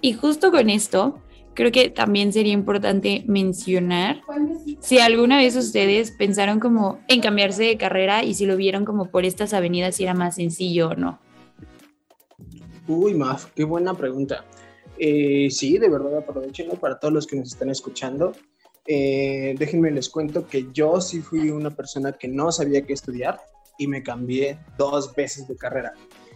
Y 0.00 0.12
justo 0.12 0.50
con 0.50 0.68
esto, 0.68 1.18
creo 1.54 1.72
que 1.72 1.90
también 1.90 2.32
sería 2.32 2.52
importante 2.52 3.24
mencionar 3.26 4.22
si 4.80 4.98
alguna 4.98 5.38
vez 5.38 5.56
ustedes 5.56 6.10
pensaron 6.10 6.60
como 6.60 7.00
en 7.08 7.20
cambiarse 7.20 7.64
de 7.64 7.76
carrera 7.76 8.24
y 8.24 8.34
si 8.34 8.46
lo 8.46 8.56
vieron 8.56 8.84
como 8.84 9.06
por 9.10 9.24
estas 9.24 9.52
avenidas 9.54 9.96
si 9.96 10.04
era 10.04 10.14
más 10.14 10.36
sencillo 10.36 10.90
o 10.90 10.94
no. 10.94 11.18
Uy, 12.88 13.14
Maf, 13.14 13.46
qué 13.54 13.64
buena 13.64 13.94
pregunta. 13.94 14.44
Eh, 14.98 15.48
sí, 15.50 15.78
de 15.78 15.88
verdad 15.88 16.18
aprovechenlo 16.18 16.74
para 16.74 16.98
todos 16.98 17.14
los 17.14 17.26
que 17.26 17.36
nos 17.36 17.48
están 17.48 17.70
escuchando. 17.70 18.32
Eh, 18.86 19.54
déjenme 19.58 19.90
les 19.90 20.08
cuento 20.08 20.46
que 20.46 20.66
yo 20.72 21.00
sí 21.00 21.20
fui 21.20 21.50
una 21.50 21.70
persona 21.70 22.12
que 22.12 22.26
no 22.28 22.50
sabía 22.50 22.82
qué 22.82 22.92
estudiar 22.92 23.40
y 23.78 23.86
me 23.86 24.02
cambié 24.02 24.58
dos 24.76 25.14
veces 25.14 25.46
de 25.46 25.56
carrera 25.56 25.92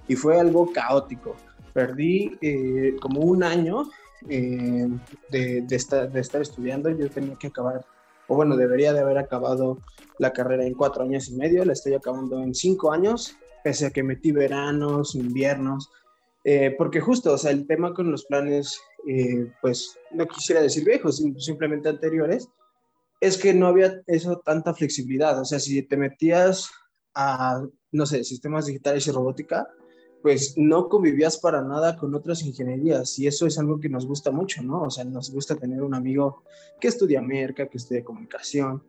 y 0.08 0.14
fue 0.14 0.38
algo 0.38 0.72
caótico. 0.72 1.36
Perdí 1.72 2.38
eh, 2.40 2.96
como 3.00 3.20
un 3.20 3.42
año 3.42 3.90
eh, 4.28 4.88
de, 5.30 5.62
de, 5.62 5.76
estar, 5.76 6.10
de 6.10 6.20
estar 6.20 6.42
estudiando, 6.42 6.90
yo 6.90 7.08
tenía 7.10 7.36
que 7.36 7.48
acabar, 7.48 7.84
o 8.28 8.34
bueno, 8.34 8.56
debería 8.56 8.92
de 8.92 9.00
haber 9.00 9.18
acabado 9.18 9.78
la 10.18 10.32
carrera 10.32 10.64
en 10.64 10.74
cuatro 10.74 11.04
años 11.04 11.28
y 11.28 11.36
medio, 11.36 11.64
la 11.64 11.72
estoy 11.72 11.94
acabando 11.94 12.42
en 12.42 12.54
cinco 12.54 12.92
años, 12.92 13.36
pese 13.62 13.86
a 13.86 13.90
que 13.90 14.02
metí 14.02 14.32
veranos, 14.32 15.14
inviernos, 15.14 15.90
eh, 16.44 16.74
porque 16.78 17.00
justo, 17.00 17.32
o 17.32 17.38
sea, 17.38 17.50
el 17.50 17.66
tema 17.66 17.92
con 17.92 18.10
los 18.10 18.24
planes, 18.24 18.80
eh, 19.08 19.52
pues 19.60 19.98
no 20.12 20.26
quisiera 20.26 20.62
decir 20.62 20.84
viejos, 20.84 21.22
simplemente 21.38 21.88
anteriores, 21.88 22.48
es 23.20 23.36
que 23.36 23.54
no 23.54 23.66
había 23.66 24.02
eso 24.06 24.40
tanta 24.44 24.74
flexibilidad, 24.74 25.40
o 25.40 25.44
sea, 25.44 25.58
si 25.58 25.82
te 25.82 25.96
metías 25.96 26.70
a, 27.14 27.64
no 27.90 28.06
sé, 28.06 28.22
sistemas 28.24 28.66
digitales 28.66 29.06
y 29.06 29.10
robótica, 29.10 29.66
pues 30.26 30.54
no 30.56 30.88
convivías 30.88 31.38
para 31.38 31.62
nada 31.62 31.96
con 31.96 32.12
otras 32.12 32.42
ingenierías 32.42 33.16
y 33.20 33.28
eso 33.28 33.46
es 33.46 33.60
algo 33.60 33.78
que 33.78 33.88
nos 33.88 34.04
gusta 34.08 34.32
mucho, 34.32 34.60
¿no? 34.60 34.82
O 34.82 34.90
sea, 34.90 35.04
nos 35.04 35.30
gusta 35.30 35.54
tener 35.54 35.84
un 35.84 35.94
amigo 35.94 36.42
que 36.80 36.88
estudia 36.88 37.22
merca, 37.22 37.68
que 37.68 37.78
estudia 37.78 38.02
comunicación. 38.02 38.82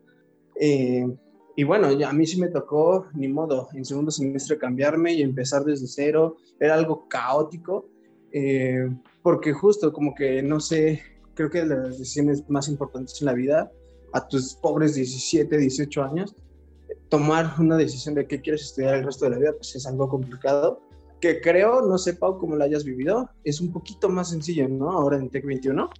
Eh, 0.60 1.06
y 1.54 1.62
bueno, 1.62 1.86
a 1.86 2.12
mí 2.12 2.26
sí 2.26 2.40
me 2.40 2.48
tocó, 2.48 3.06
ni 3.14 3.28
modo, 3.28 3.68
en 3.72 3.84
segundo 3.84 4.10
semestre 4.10 4.58
cambiarme 4.58 5.12
y 5.12 5.22
empezar 5.22 5.62
desde 5.62 5.86
cero. 5.86 6.38
Era 6.58 6.74
algo 6.74 7.06
caótico, 7.06 7.88
eh, 8.32 8.90
porque 9.22 9.52
justo 9.52 9.92
como 9.92 10.16
que, 10.16 10.42
no 10.42 10.58
sé, 10.58 11.00
creo 11.34 11.50
que 11.50 11.64
las 11.64 11.98
decisiones 11.98 12.50
más 12.50 12.66
importantes 12.66 13.16
en 13.22 13.26
la 13.26 13.34
vida, 13.34 13.70
a 14.12 14.26
tus 14.26 14.54
pobres 14.56 14.96
17, 14.96 15.56
18 15.56 16.02
años, 16.02 16.34
tomar 17.08 17.54
una 17.60 17.76
decisión 17.76 18.16
de 18.16 18.26
qué 18.26 18.40
quieres 18.40 18.62
estudiar 18.62 18.96
el 18.96 19.04
resto 19.04 19.26
de 19.26 19.30
la 19.30 19.38
vida, 19.38 19.52
pues 19.52 19.76
es 19.76 19.86
algo 19.86 20.08
complicado 20.08 20.87
que 21.20 21.40
creo, 21.40 21.82
no 21.82 21.98
sé, 21.98 22.14
Pau, 22.14 22.38
cómo 22.38 22.56
lo 22.56 22.64
hayas 22.64 22.84
vivido, 22.84 23.30
es 23.44 23.60
un 23.60 23.72
poquito 23.72 24.08
más 24.08 24.30
sencillo, 24.30 24.68
¿no? 24.68 24.90
Ahora 24.90 25.16
en 25.16 25.30
Tech 25.30 25.44
21. 25.44 25.90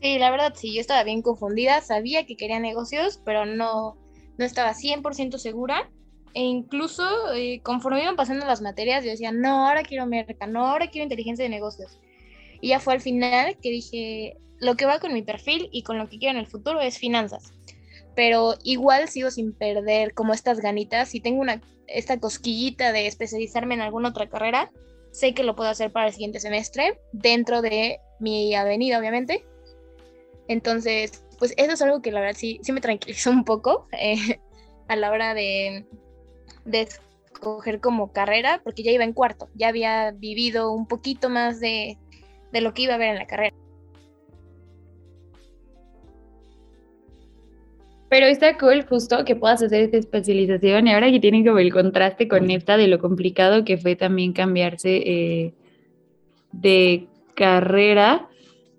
Sí, 0.00 0.18
la 0.18 0.30
verdad, 0.30 0.54
sí, 0.56 0.74
yo 0.74 0.80
estaba 0.80 1.02
bien 1.02 1.22
confundida, 1.22 1.80
sabía 1.80 2.24
que 2.24 2.36
quería 2.36 2.60
negocios, 2.60 3.20
pero 3.24 3.44
no, 3.46 3.96
no 4.38 4.44
estaba 4.44 4.72
100% 4.74 5.38
segura. 5.38 5.90
E 6.34 6.42
incluso 6.42 7.02
eh, 7.34 7.60
conforme 7.62 8.02
iban 8.02 8.14
pasando 8.14 8.46
las 8.46 8.60
materias, 8.60 9.04
yo 9.04 9.10
decía, 9.10 9.32
no, 9.32 9.66
ahora 9.66 9.82
quiero 9.82 10.06
merca, 10.06 10.46
no, 10.46 10.66
ahora 10.66 10.88
quiero 10.88 11.04
inteligencia 11.04 11.42
de 11.42 11.48
negocios. 11.48 11.98
Y 12.60 12.68
ya 12.68 12.80
fue 12.80 12.94
al 12.94 13.00
final 13.00 13.56
que 13.60 13.70
dije, 13.70 14.36
lo 14.60 14.76
que 14.76 14.86
va 14.86 15.00
con 15.00 15.14
mi 15.14 15.22
perfil 15.22 15.68
y 15.72 15.82
con 15.82 15.98
lo 15.98 16.08
que 16.08 16.18
quiero 16.18 16.38
en 16.38 16.44
el 16.44 16.46
futuro 16.46 16.80
es 16.80 16.98
finanzas 16.98 17.52
pero 18.18 18.56
igual 18.64 19.08
sigo 19.08 19.30
sin 19.30 19.52
perder 19.52 20.12
como 20.12 20.34
estas 20.34 20.58
ganitas. 20.58 21.08
Si 21.08 21.20
tengo 21.20 21.40
una, 21.40 21.62
esta 21.88 22.18
cosquillita 22.20 22.92
de 22.92 23.06
especializarme 23.06 23.74
en 23.74 23.80
alguna 23.80 24.10
otra 24.10 24.28
carrera, 24.28 24.70
sé 25.10 25.34
que 25.34 25.42
lo 25.42 25.56
puedo 25.56 25.70
hacer 25.70 25.90
para 25.90 26.06
el 26.06 26.12
siguiente 26.12 26.40
semestre, 26.40 27.00
dentro 27.12 27.62
de 27.62 27.98
mi 28.20 28.54
avenida, 28.54 28.98
obviamente. 28.98 29.44
Entonces, 30.48 31.24
pues 31.38 31.54
eso 31.56 31.72
es 31.72 31.82
algo 31.82 32.02
que 32.02 32.12
la 32.12 32.20
verdad 32.20 32.38
sí, 32.38 32.60
sí 32.62 32.72
me 32.72 32.80
tranquilizó 32.80 33.30
un 33.30 33.44
poco 33.44 33.86
eh, 33.92 34.40
a 34.88 34.96
la 34.96 35.10
hora 35.10 35.34
de, 35.34 35.86
de 36.64 36.88
escoger 37.32 37.80
como 37.80 38.12
carrera, 38.12 38.60
porque 38.64 38.82
ya 38.82 38.90
iba 38.90 39.04
en 39.04 39.12
cuarto, 39.12 39.48
ya 39.54 39.68
había 39.68 40.10
vivido 40.12 40.72
un 40.72 40.86
poquito 40.86 41.28
más 41.28 41.60
de, 41.60 41.98
de 42.52 42.60
lo 42.60 42.74
que 42.74 42.82
iba 42.82 42.94
a 42.94 42.98
ver 42.98 43.10
en 43.10 43.18
la 43.18 43.26
carrera. 43.26 43.56
Pero 48.08 48.26
está 48.26 48.56
cool 48.56 48.86
justo 48.88 49.24
que 49.24 49.36
puedas 49.36 49.62
hacer 49.62 49.82
esta 49.82 49.98
especialización 49.98 50.86
y 50.86 50.92
ahora 50.92 51.10
que 51.10 51.20
tienen 51.20 51.44
como 51.44 51.58
el 51.58 51.72
contraste 51.72 52.26
con 52.26 52.46
Nefta 52.46 52.76
de 52.76 52.88
lo 52.88 52.98
complicado 52.98 53.64
que 53.64 53.76
fue 53.76 53.96
también 53.96 54.32
cambiarse 54.32 54.96
eh, 54.96 55.54
de 56.52 57.06
carrera, 57.34 58.28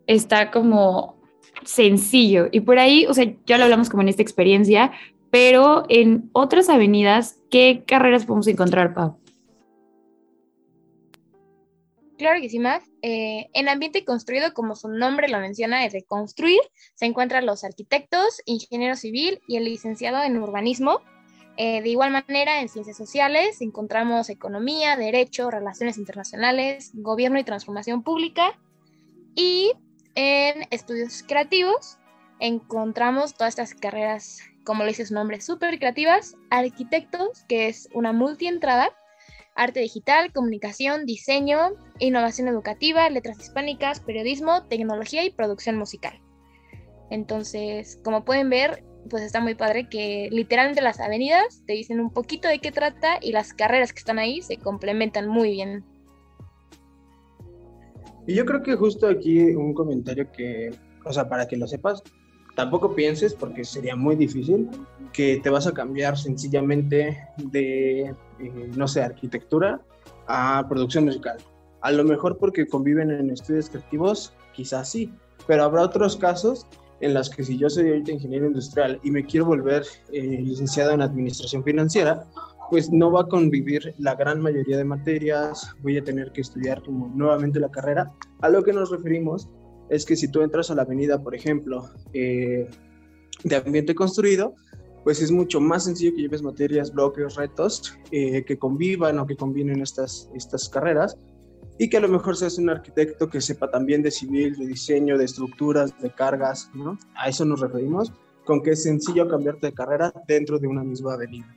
está 0.07 0.49
como 0.49 1.15
sencillo. 1.63 2.47
Y 2.51 2.61
por 2.61 2.79
ahí, 2.79 3.05
o 3.07 3.13
sea, 3.13 3.31
ya 3.45 3.57
lo 3.57 3.65
hablamos 3.65 3.89
como 3.89 4.01
en 4.01 4.09
esta 4.09 4.23
experiencia, 4.23 4.91
pero 5.29 5.85
en 5.89 6.29
otras 6.33 6.69
avenidas, 6.69 7.39
¿qué 7.51 7.83
carreras 7.85 8.25
podemos 8.25 8.47
encontrar, 8.47 8.93
Pau? 8.93 9.17
Claro 12.19 12.41
que 12.41 12.49
sí. 12.49 12.59
Eh, 13.01 13.49
en 13.53 13.69
ambiente 13.69 14.03
construido, 14.03 14.53
como 14.53 14.75
su 14.75 14.89
nombre 14.89 15.29
lo 15.29 15.39
menciona, 15.39 15.85
es 15.85 15.93
de 15.93 16.03
construir, 16.03 16.59
se 16.93 17.05
encuentran 17.05 17.45
los 17.45 17.63
arquitectos, 17.63 18.41
ingeniero 18.45 18.97
civil 18.97 19.39
y 19.47 19.55
el 19.55 19.63
licenciado 19.63 20.21
en 20.23 20.37
urbanismo. 20.37 20.99
Eh, 21.55 21.81
de 21.81 21.87
igual 21.87 22.11
manera, 22.11 22.59
en 22.59 22.67
ciencias 22.67 22.97
sociales 22.97 23.61
encontramos 23.61 24.29
economía, 24.29 24.97
derecho, 24.97 25.49
relaciones 25.49 25.97
internacionales, 25.97 26.91
gobierno 26.93 27.39
y 27.39 27.45
transformación 27.45 28.03
pública. 28.03 28.59
Y 29.33 29.71
en 30.15 30.67
estudios 30.71 31.23
creativos 31.23 31.99
encontramos 32.41 33.33
todas 33.33 33.53
estas 33.53 33.73
carreras, 33.75 34.41
como 34.65 34.83
le 34.83 34.89
dice 34.89 35.05
su 35.05 35.13
nombre, 35.13 35.39
súper 35.39 35.79
creativas, 35.79 36.35
arquitectos, 36.49 37.45
que 37.47 37.69
es 37.69 37.87
una 37.93 38.11
multientrada, 38.11 38.91
arte 39.59 39.81
digital, 39.81 40.31
comunicación, 40.31 41.05
diseño, 41.05 41.71
innovación 41.99 42.47
educativa, 42.47 43.09
letras 43.09 43.39
hispánicas, 43.39 43.99
periodismo, 43.99 44.63
tecnología 44.67 45.25
y 45.25 45.31
producción 45.31 45.75
musical. 45.75 46.17
Entonces, 47.09 47.99
como 48.05 48.23
pueden 48.23 48.49
ver, 48.49 48.85
pues 49.09 49.21
está 49.21 49.41
muy 49.41 49.55
padre 49.55 49.89
que 49.89 50.29
literalmente 50.31 50.81
las 50.81 51.01
avenidas 51.01 51.61
te 51.67 51.73
dicen 51.73 51.99
un 51.99 52.09
poquito 52.09 52.47
de 52.47 52.59
qué 52.59 52.71
trata 52.71 53.17
y 53.21 53.33
las 53.33 53.53
carreras 53.53 53.91
que 53.91 53.99
están 53.99 54.17
ahí 54.17 54.41
se 54.41 54.55
complementan 54.55 55.27
muy 55.27 55.51
bien. 55.51 55.83
Y 58.27 58.35
yo 58.35 58.45
creo 58.45 58.63
que 58.63 58.75
justo 58.75 59.07
aquí 59.07 59.41
un 59.41 59.73
comentario 59.73 60.31
que, 60.31 60.71
o 61.05 61.11
sea, 61.11 61.27
para 61.27 61.47
que 61.47 61.57
lo 61.57 61.67
sepas, 61.67 62.01
tampoco 62.59 62.93
pienses, 62.93 63.33
porque 63.33 63.63
sería 63.63 63.95
muy 63.95 64.17
difícil, 64.17 64.69
que 65.13 65.39
te 65.41 65.49
vas 65.49 65.65
a 65.65 65.71
cambiar 65.73 66.17
sencillamente 66.17 67.17
de, 67.37 68.01
eh, 68.01 68.71
no 68.75 68.85
sé, 68.85 69.01
arquitectura 69.01 69.79
a 70.27 70.65
producción 70.67 71.05
musical. 71.05 71.37
A 71.79 71.93
lo 71.93 72.03
mejor 72.03 72.37
porque 72.37 72.67
conviven 72.67 73.11
en 73.11 73.29
estudios 73.29 73.69
creativos, 73.69 74.33
quizás 74.51 74.89
sí, 74.89 75.09
pero 75.47 75.63
habrá 75.63 75.83
otros 75.83 76.17
casos 76.17 76.67
en 76.99 77.13
los 77.13 77.29
que 77.29 77.45
si 77.45 77.57
yo 77.57 77.69
soy 77.69 77.87
ahorita 77.87 78.11
ingeniero 78.11 78.47
industrial 78.47 78.99
y 79.03 79.11
me 79.11 79.23
quiero 79.23 79.45
volver 79.45 79.85
eh, 80.11 80.41
licenciado 80.41 80.91
en 80.91 81.01
administración 81.01 81.63
financiera, 81.63 82.25
pues 82.69 82.91
no 82.91 83.09
va 83.09 83.21
a 83.21 83.27
convivir 83.27 83.95
la 83.99 84.15
gran 84.15 84.41
mayoría 84.41 84.75
de 84.75 84.83
materias, 84.83 85.73
voy 85.81 85.97
a 85.97 86.03
tener 86.03 86.33
que 86.33 86.41
estudiar 86.41 86.83
como 86.83 87.07
nuevamente 87.07 87.57
la 87.57 87.71
carrera. 87.71 88.11
A 88.41 88.49
lo 88.49 88.61
que 88.63 88.73
nos 88.73 88.91
referimos 88.91 89.47
es 89.89 90.05
que 90.05 90.15
si 90.15 90.27
tú 90.27 90.41
entras 90.41 90.69
a 90.71 90.75
la 90.75 90.83
avenida, 90.83 91.21
por 91.21 91.35
ejemplo, 91.35 91.89
eh, 92.13 92.67
de 93.43 93.55
ambiente 93.55 93.95
construido, 93.95 94.55
pues 95.03 95.21
es 95.21 95.31
mucho 95.31 95.59
más 95.59 95.85
sencillo 95.85 96.15
que 96.15 96.21
lleves 96.21 96.43
materias, 96.43 96.93
bloques, 96.93 97.35
retos 97.35 97.97
eh, 98.11 98.43
que 98.45 98.57
convivan 98.57 99.17
o 99.19 99.25
que 99.25 99.35
combinen 99.35 99.81
estas, 99.81 100.29
estas 100.35 100.69
carreras 100.69 101.17
y 101.77 101.89
que 101.89 101.97
a 101.97 102.01
lo 102.01 102.09
mejor 102.09 102.35
seas 102.35 102.57
un 102.57 102.69
arquitecto 102.69 103.29
que 103.29 103.39
sepa 103.39 103.71
también 103.71 104.01
de 104.03 104.11
civil, 104.11 104.55
de 104.57 104.67
diseño, 104.67 105.17
de 105.17 105.25
estructuras, 105.25 105.97
de 106.01 106.11
cargas, 106.11 106.69
¿no? 106.73 106.97
A 107.15 107.29
eso 107.29 107.45
nos 107.45 107.61
referimos, 107.61 108.11
con 108.43 108.61
que 108.61 108.71
es 108.71 108.83
sencillo 108.83 109.27
cambiarte 109.29 109.67
de 109.67 109.73
carrera 109.73 110.13
dentro 110.27 110.59
de 110.59 110.67
una 110.67 110.83
misma 110.83 111.13
avenida. 111.13 111.55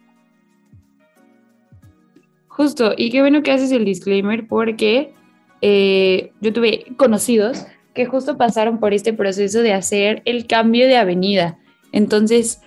Justo, 2.47 2.93
y 2.97 3.11
qué 3.11 3.21
bueno 3.21 3.43
que 3.43 3.51
haces 3.51 3.73
el 3.73 3.85
disclaimer 3.85 4.47
porque 4.47 5.13
eh, 5.61 6.33
yo 6.41 6.53
tuve 6.53 6.85
conocidos 6.97 7.67
que 7.95 8.07
justo 8.07 8.37
pasaron 8.37 8.79
por 8.79 8.95
este 8.95 9.13
proceso 9.13 9.61
de 9.63 9.73
hacer 9.73 10.23
el 10.25 10.47
cambio 10.47 10.87
de 10.87 10.97
avenida. 10.97 11.59
Entonces, 11.93 12.61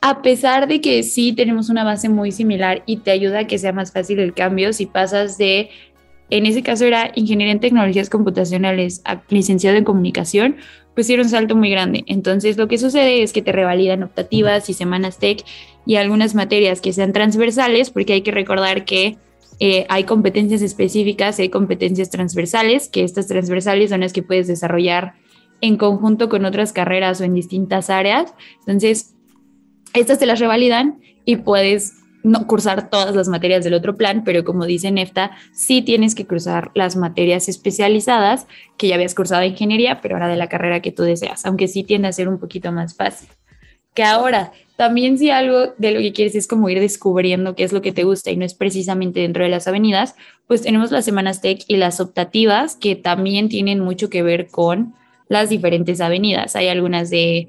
a 0.00 0.22
pesar 0.22 0.66
de 0.66 0.80
que 0.80 1.02
sí 1.02 1.32
tenemos 1.32 1.68
una 1.70 1.84
base 1.84 2.08
muy 2.08 2.32
similar 2.32 2.82
y 2.86 2.98
te 2.98 3.10
ayuda 3.10 3.40
a 3.40 3.46
que 3.46 3.58
sea 3.58 3.72
más 3.72 3.92
fácil 3.92 4.18
el 4.18 4.34
cambio, 4.34 4.72
si 4.72 4.86
pasas 4.86 5.38
de, 5.38 5.70
en 6.30 6.46
ese 6.46 6.62
caso 6.62 6.84
era 6.84 7.12
ingeniería 7.14 7.52
en 7.52 7.60
tecnologías 7.60 8.10
computacionales 8.10 9.02
a 9.04 9.22
licenciado 9.28 9.76
en 9.76 9.84
comunicación, 9.84 10.56
pues 10.94 11.08
era 11.08 11.22
un 11.22 11.28
salto 11.28 11.54
muy 11.54 11.70
grande. 11.70 12.04
Entonces, 12.06 12.56
lo 12.56 12.68
que 12.68 12.78
sucede 12.78 13.22
es 13.22 13.32
que 13.32 13.42
te 13.42 13.52
revalidan 13.52 14.02
optativas 14.02 14.68
y 14.68 14.74
semanas 14.74 15.18
tech 15.18 15.44
y 15.86 15.96
algunas 15.96 16.34
materias 16.34 16.80
que 16.80 16.92
sean 16.92 17.12
transversales, 17.12 17.90
porque 17.90 18.14
hay 18.14 18.22
que 18.22 18.32
recordar 18.32 18.84
que 18.84 19.16
eh, 19.58 19.86
hay 19.88 20.04
competencias 20.04 20.62
específicas, 20.62 21.38
hay 21.38 21.48
competencias 21.48 22.10
transversales, 22.10 22.88
que 22.88 23.04
estas 23.04 23.28
transversales 23.28 23.90
son 23.90 24.00
las 24.00 24.12
que 24.12 24.22
puedes 24.22 24.46
desarrollar 24.46 25.14
en 25.60 25.76
conjunto 25.76 26.28
con 26.28 26.44
otras 26.44 26.72
carreras 26.72 27.20
o 27.20 27.24
en 27.24 27.34
distintas 27.34 27.88
áreas. 27.90 28.34
Entonces, 28.60 29.14
estas 29.94 30.18
te 30.18 30.26
las 30.26 30.40
revalidan 30.40 31.00
y 31.24 31.36
puedes 31.36 31.94
no 32.24 32.46
cursar 32.46 32.88
todas 32.88 33.14
las 33.16 33.28
materias 33.28 33.64
del 33.64 33.74
otro 33.74 33.96
plan, 33.96 34.22
pero 34.24 34.44
como 34.44 34.64
dice 34.64 34.90
Nefta, 34.90 35.32
sí 35.52 35.82
tienes 35.82 36.14
que 36.14 36.26
cursar 36.26 36.70
las 36.74 36.96
materias 36.96 37.48
especializadas 37.48 38.46
que 38.76 38.88
ya 38.88 38.94
habías 38.94 39.14
cursado 39.14 39.44
ingeniería, 39.44 40.00
pero 40.00 40.14
ahora 40.14 40.28
de 40.28 40.36
la 40.36 40.48
carrera 40.48 40.80
que 40.80 40.92
tú 40.92 41.02
deseas, 41.02 41.44
aunque 41.46 41.66
sí 41.66 41.82
tiende 41.82 42.08
a 42.08 42.12
ser 42.12 42.28
un 42.28 42.38
poquito 42.38 42.70
más 42.70 42.94
fácil 42.94 43.28
que 43.94 44.02
ahora 44.02 44.52
también 44.76 45.18
si 45.18 45.30
algo 45.30 45.74
de 45.78 45.92
lo 45.92 46.00
que 46.00 46.12
quieres 46.12 46.34
es 46.34 46.48
como 46.48 46.68
ir 46.68 46.80
descubriendo 46.80 47.54
qué 47.54 47.62
es 47.62 47.72
lo 47.72 47.82
que 47.82 47.92
te 47.92 48.04
gusta 48.04 48.30
y 48.30 48.36
no 48.36 48.44
es 48.44 48.54
precisamente 48.54 49.20
dentro 49.20 49.44
de 49.44 49.50
las 49.50 49.68
avenidas, 49.68 50.16
pues 50.46 50.62
tenemos 50.62 50.90
las 50.90 51.04
semanas 51.04 51.40
tech 51.40 51.62
y 51.68 51.76
las 51.76 52.00
optativas 52.00 52.76
que 52.76 52.96
también 52.96 53.48
tienen 53.48 53.80
mucho 53.80 54.10
que 54.10 54.22
ver 54.22 54.48
con 54.48 54.94
las 55.28 55.50
diferentes 55.50 56.00
avenidas. 56.00 56.56
Hay 56.56 56.68
algunas 56.68 57.10
de 57.10 57.48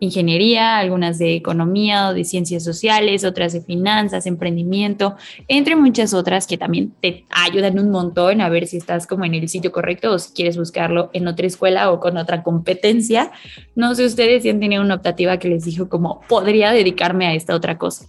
ingeniería, 0.00 0.78
algunas 0.78 1.18
de 1.18 1.34
economía 1.34 2.08
o 2.08 2.14
de 2.14 2.24
ciencias 2.24 2.64
sociales, 2.64 3.24
otras 3.24 3.52
de 3.52 3.60
finanzas, 3.60 4.26
emprendimiento, 4.26 5.16
entre 5.46 5.76
muchas 5.76 6.14
otras 6.14 6.46
que 6.46 6.58
también 6.58 6.92
te 7.00 7.26
ayudan 7.30 7.78
un 7.78 7.90
montón 7.90 8.40
a 8.40 8.48
ver 8.48 8.66
si 8.66 8.78
estás 8.78 9.06
como 9.06 9.24
en 9.24 9.34
el 9.34 9.48
sitio 9.48 9.70
correcto 9.70 10.12
o 10.12 10.18
si 10.18 10.32
quieres 10.32 10.56
buscarlo 10.56 11.10
en 11.12 11.28
otra 11.28 11.46
escuela 11.46 11.92
o 11.92 12.00
con 12.00 12.16
otra 12.16 12.42
competencia. 12.42 13.30
No 13.74 13.94
sé 13.94 14.06
ustedes 14.06 14.42
si 14.42 14.50
han 14.50 14.58
tenido 14.58 14.82
una 14.82 14.96
optativa 14.96 15.38
que 15.38 15.48
les 15.48 15.64
dijo 15.64 15.88
como 15.88 16.22
podría 16.28 16.72
dedicarme 16.72 17.26
a 17.26 17.34
esta 17.34 17.54
otra 17.54 17.78
cosa. 17.78 18.06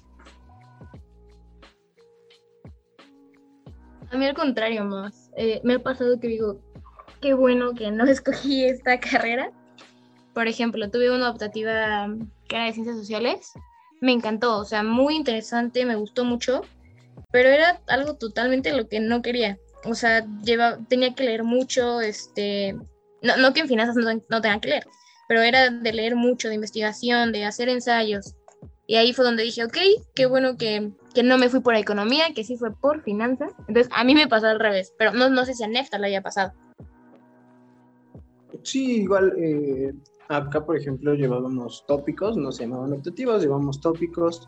A 4.10 4.18
mí 4.18 4.26
al 4.26 4.34
contrario 4.34 4.84
más. 4.84 5.32
Eh, 5.38 5.62
me 5.64 5.76
ha 5.76 5.80
pasado 5.80 6.20
que 6.20 6.28
digo, 6.28 6.60
qué 7.22 7.34
bueno 7.34 7.74
que 7.74 7.92
no 7.92 8.06
escogí 8.08 8.64
esta 8.64 9.00
carrera 9.00 9.52
por 10.34 10.48
ejemplo, 10.48 10.90
tuve 10.90 11.12
una 11.12 11.30
optativa 11.30 12.08
que 12.48 12.56
era 12.56 12.66
de 12.66 12.74
ciencias 12.74 12.98
sociales. 12.98 13.52
Me 14.00 14.12
encantó, 14.12 14.58
o 14.58 14.66
sea, 14.66 14.84
muy 14.84 15.16
interesante, 15.16 15.86
me 15.86 15.96
gustó 15.96 16.26
mucho, 16.26 16.62
pero 17.32 17.50
era 17.50 17.82
algo 17.88 18.16
totalmente 18.16 18.74
lo 18.74 18.88
que 18.88 19.00
no 19.00 19.22
quería. 19.22 19.58
O 19.86 19.96
sea, 19.96 20.26
lleva, 20.44 20.80
tenía 20.88 21.14
que 21.14 21.24
leer 21.24 21.44
mucho, 21.44 22.02
este, 22.02 22.74
no, 23.22 23.38
no 23.38 23.54
que 23.54 23.62
en 23.62 23.68
finanzas 23.68 23.96
no, 23.96 24.22
no 24.30 24.42
tengan 24.42 24.60
que 24.60 24.70
leer, 24.70 24.88
pero 25.28 25.42
era 25.42 25.70
de 25.70 25.94
leer 25.94 26.16
mucho, 26.16 26.50
de 26.50 26.56
investigación, 26.56 27.32
de 27.32 27.46
hacer 27.46 27.70
ensayos. 27.70 28.36
Y 28.88 28.96
ahí 28.96 29.14
fue 29.14 29.24
donde 29.26 29.44
dije, 29.44 29.64
ok, 29.64 29.78
qué 30.14 30.26
bueno 30.26 30.58
que, 30.58 30.92
que 31.14 31.24
no 31.24 31.38
me 31.38 31.50
fui 31.50 31.62
por 31.62 31.76
economía, 31.76 32.34
que 32.36 32.44
sí 32.44 32.58
fue 32.58 32.76
por 32.76 33.04
finanzas. 33.04 33.54
Entonces, 33.68 33.90
a 33.96 34.04
mí 34.04 34.16
me 34.16 34.28
pasó 34.28 34.48
al 34.48 34.60
revés, 34.60 34.94
pero 34.98 35.14
no, 35.14 35.30
no 35.30 35.46
sé 35.46 35.54
si 35.54 35.64
a 35.64 35.68
Nefta 35.68 35.98
le 35.98 36.08
haya 36.08 36.22
pasado. 36.22 36.52
Sí, 38.64 39.04
igual 39.04 39.34
eh, 39.38 39.94
Acá, 40.32 40.66
por 40.66 40.78
ejemplo, 40.78 41.14
llevábamos 41.14 41.84
tópicos, 41.88 42.38
no 42.38 42.54
se 42.54 42.64
llamaban 42.64 42.94
optativos, 42.94 43.42
llevábamos 43.42 43.82
tópicos, 43.82 44.48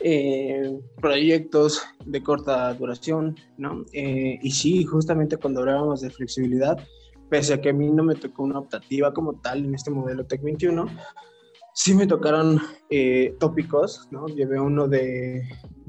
eh, 0.00 0.80
proyectos 1.02 1.82
de 2.06 2.22
corta 2.22 2.72
duración, 2.72 3.36
¿no? 3.58 3.84
Eh, 3.92 4.38
y 4.40 4.50
sí, 4.52 4.84
justamente 4.84 5.36
cuando 5.36 5.60
hablábamos 5.60 6.00
de 6.00 6.08
flexibilidad, 6.08 6.78
pese 7.28 7.52
a 7.52 7.60
que 7.60 7.70
a 7.70 7.72
mí 7.74 7.90
no 7.90 8.04
me 8.04 8.14
tocó 8.14 8.44
una 8.44 8.58
optativa 8.58 9.12
como 9.12 9.34
tal 9.34 9.66
en 9.66 9.74
este 9.74 9.90
modelo 9.90 10.24
TEC 10.24 10.42
21, 10.42 10.86
sí 11.74 11.94
me 11.94 12.06
tocaron 12.06 12.58
eh, 12.88 13.36
tópicos, 13.38 14.08
¿no? 14.10 14.24
Llevé 14.28 14.58
uno 14.58 14.88
de, 14.88 15.46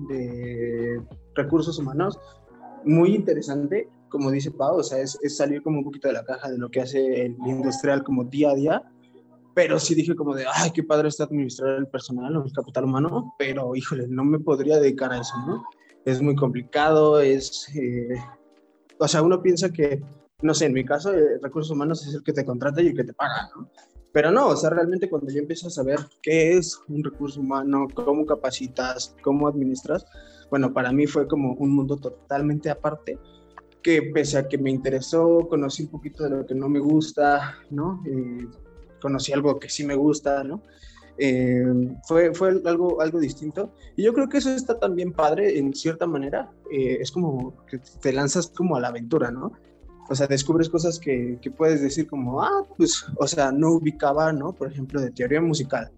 de, 0.10 1.02
recursos 1.34 1.80
humanos, 1.80 2.20
muy 2.84 3.15
interesante, 3.15 3.89
como 4.10 4.32
dice 4.32 4.52
Pau, 4.52 4.80
o 4.80 4.84
sea, 4.84 5.00
es, 5.00 5.17
es, 5.22 5.38
salir 5.38 5.62
como 5.62 5.80
un 5.80 5.86
poquito 5.86 6.10
de 6.10 6.15
la 6.15 6.26
caja 6.26 6.50
de 6.50 6.58
lo 6.58 6.70
que 6.70 6.82
hace 6.82 7.26
el 7.26 7.38
industrial 7.46 8.04
como 8.04 8.26
día 8.26 8.52
a 8.52 8.56
día 8.56 8.84
pero 9.58 9.80
sí 9.80 9.96
dije 9.96 10.15
como 10.15 10.36
de, 10.36 10.46
ay, 10.54 10.70
qué 10.70 10.84
padre 10.84 11.08
está 11.08 11.24
administrar 11.24 11.80
el 11.80 11.88
personal 11.88 12.38
o 12.38 12.46
el 12.46 12.52
capital 12.52 12.84
humano, 12.84 13.34
pero 13.39 13.76
híjole, 13.76 14.06
no 14.08 14.24
me 14.24 14.38
podría 14.38 14.78
dedicar 14.78 15.12
a 15.12 15.20
eso, 15.20 15.34
¿no? 15.48 15.65
Es 16.06 16.22
muy 16.22 16.36
complicado, 16.36 17.20
es, 17.20 17.67
eh, 17.76 18.22
o 19.00 19.08
sea, 19.08 19.24
uno 19.24 19.41
piensa 19.41 19.72
que, 19.72 20.00
no 20.43 20.54
sé, 20.54 20.65
en 20.65 20.74
mi 20.74 20.86
caso, 20.86 21.12
eh, 21.12 21.39
recursos 21.41 21.72
humanos 21.72 22.06
es 22.06 22.13
el 22.13 22.22
que 22.22 22.34
te 22.34 22.46
contrata 22.46 22.84
y 22.84 22.89
el 22.89 22.96
que 22.96 23.04
te 23.04 23.13
paga, 23.13 23.50
¿no? 23.56 23.67
Pero 24.12 24.32
no, 24.32 24.50
o 24.50 24.56
sea, 24.56 24.70
realmente 24.70 25.10
cuando 25.10 25.32
yo 25.32 25.39
empiezo 25.39 25.70
a 25.70 25.72
saber 25.72 26.02
qué 26.22 26.56
es 26.56 26.80
un 26.88 27.04
recurso 27.04 27.39
humano, 27.39 27.88
cómo 27.96 28.28
capacitas, 28.28 29.15
cómo 29.24 29.48
administras, 29.48 30.06
bueno, 30.52 30.72
para 30.72 30.91
mí 30.91 31.08
fue 31.08 31.28
como 31.28 31.54
un 31.54 31.74
mundo 31.74 31.98
totalmente 31.98 32.70
aparte 32.70 33.17
que 33.82 34.04
pese 34.13 34.38
a 34.38 34.48
que 34.48 34.60
me 34.60 34.70
interesó, 34.70 35.48
conocí 35.50 35.82
un 35.82 35.89
poquito 35.89 36.26
de 36.26 36.30
lo 36.30 36.46
que 36.46 36.54
no 36.54 36.70
me 36.70 36.80
gusta, 36.80 37.56
¿no? 37.72 38.04
Eh, 38.06 38.46
conocí 39.02 39.34
algo 39.34 39.60
que 39.60 39.70
sí 39.70 39.84
me 39.84 39.96
gusta, 39.96 40.44
¿no? 40.44 40.62
Eh, 41.18 41.64
fue, 42.08 42.34
fue 42.34 42.62
algo, 42.66 43.02
algo 43.02 43.20
distinto. 43.20 43.74
Y 43.96 44.04
yo 44.04 44.14
creo 44.14 44.30
que 44.30 44.38
eso 44.38 44.52
está 44.52 44.80
también 44.80 45.14
padre, 45.14 45.58
en 45.58 45.74
cierta 45.74 46.06
manera. 46.06 46.52
Eh, 46.72 46.98
es 47.02 47.12
como 47.12 47.66
que 47.66 47.80
te 48.02 48.14
lanzas 48.14 48.48
como 48.48 48.76
a 48.76 48.80
la 48.80 48.90
aventura, 48.90 49.32
¿no? 49.32 49.52
o 50.10 50.16
sea, 50.16 50.28
descubres 50.28 50.70
cosas 50.70 51.00
que, 51.00 51.38
que, 51.42 51.52
puedes 51.52 51.82
decir 51.82 52.08
como, 52.08 52.42
ah, 52.42 52.64
pues, 52.78 53.06
o 53.18 53.28
sea, 53.28 53.52
no 53.52 53.72
ubicaba, 53.72 54.32
¿no? 54.32 54.54
Por 54.54 54.72
ejemplo, 54.72 55.02
de 55.02 55.12
teoría 55.12 55.42
musical. 55.42 55.92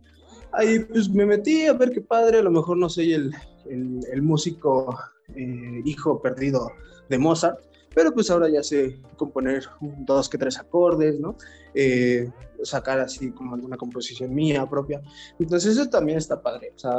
Ahí 0.52 0.80
pues 0.80 1.10
me 1.10 1.26
metí 1.26 1.68
a 1.68 1.74
ver 1.74 1.92
qué 1.92 2.02
padre, 2.02 2.40
a 2.40 2.44
lo 2.44 2.50
mejor 2.50 2.78
no 2.78 2.90
soy 2.90 3.14
el, 3.14 3.32
el, 3.68 4.22
músico 4.22 4.98
eh, 5.36 5.82
hijo 5.86 6.22
perdido 6.22 6.72
de 7.08 7.20
Mozart, 7.20 7.60
pero 7.94 8.14
pues 8.14 8.30
ahora 8.30 8.50
ya 8.50 8.64
sé 8.64 9.00
componer 9.18 9.64
dos 9.82 10.30
que 10.30 10.38
tres 10.38 10.58
acordes, 10.58 11.20
¿no? 11.20 11.36
Eh, 11.74 12.30
sacar 12.64 13.00
así 13.00 13.32
como 13.32 13.56
alguna 13.56 13.78
composición 13.78 14.34
mía 14.34 14.66
propia. 14.70 15.02
Entonces 15.40 15.78
eso 15.78 15.90
también 15.90 16.18
está 16.18 16.42
padre, 16.42 16.74
o 16.76 16.80
sea, 16.80 16.94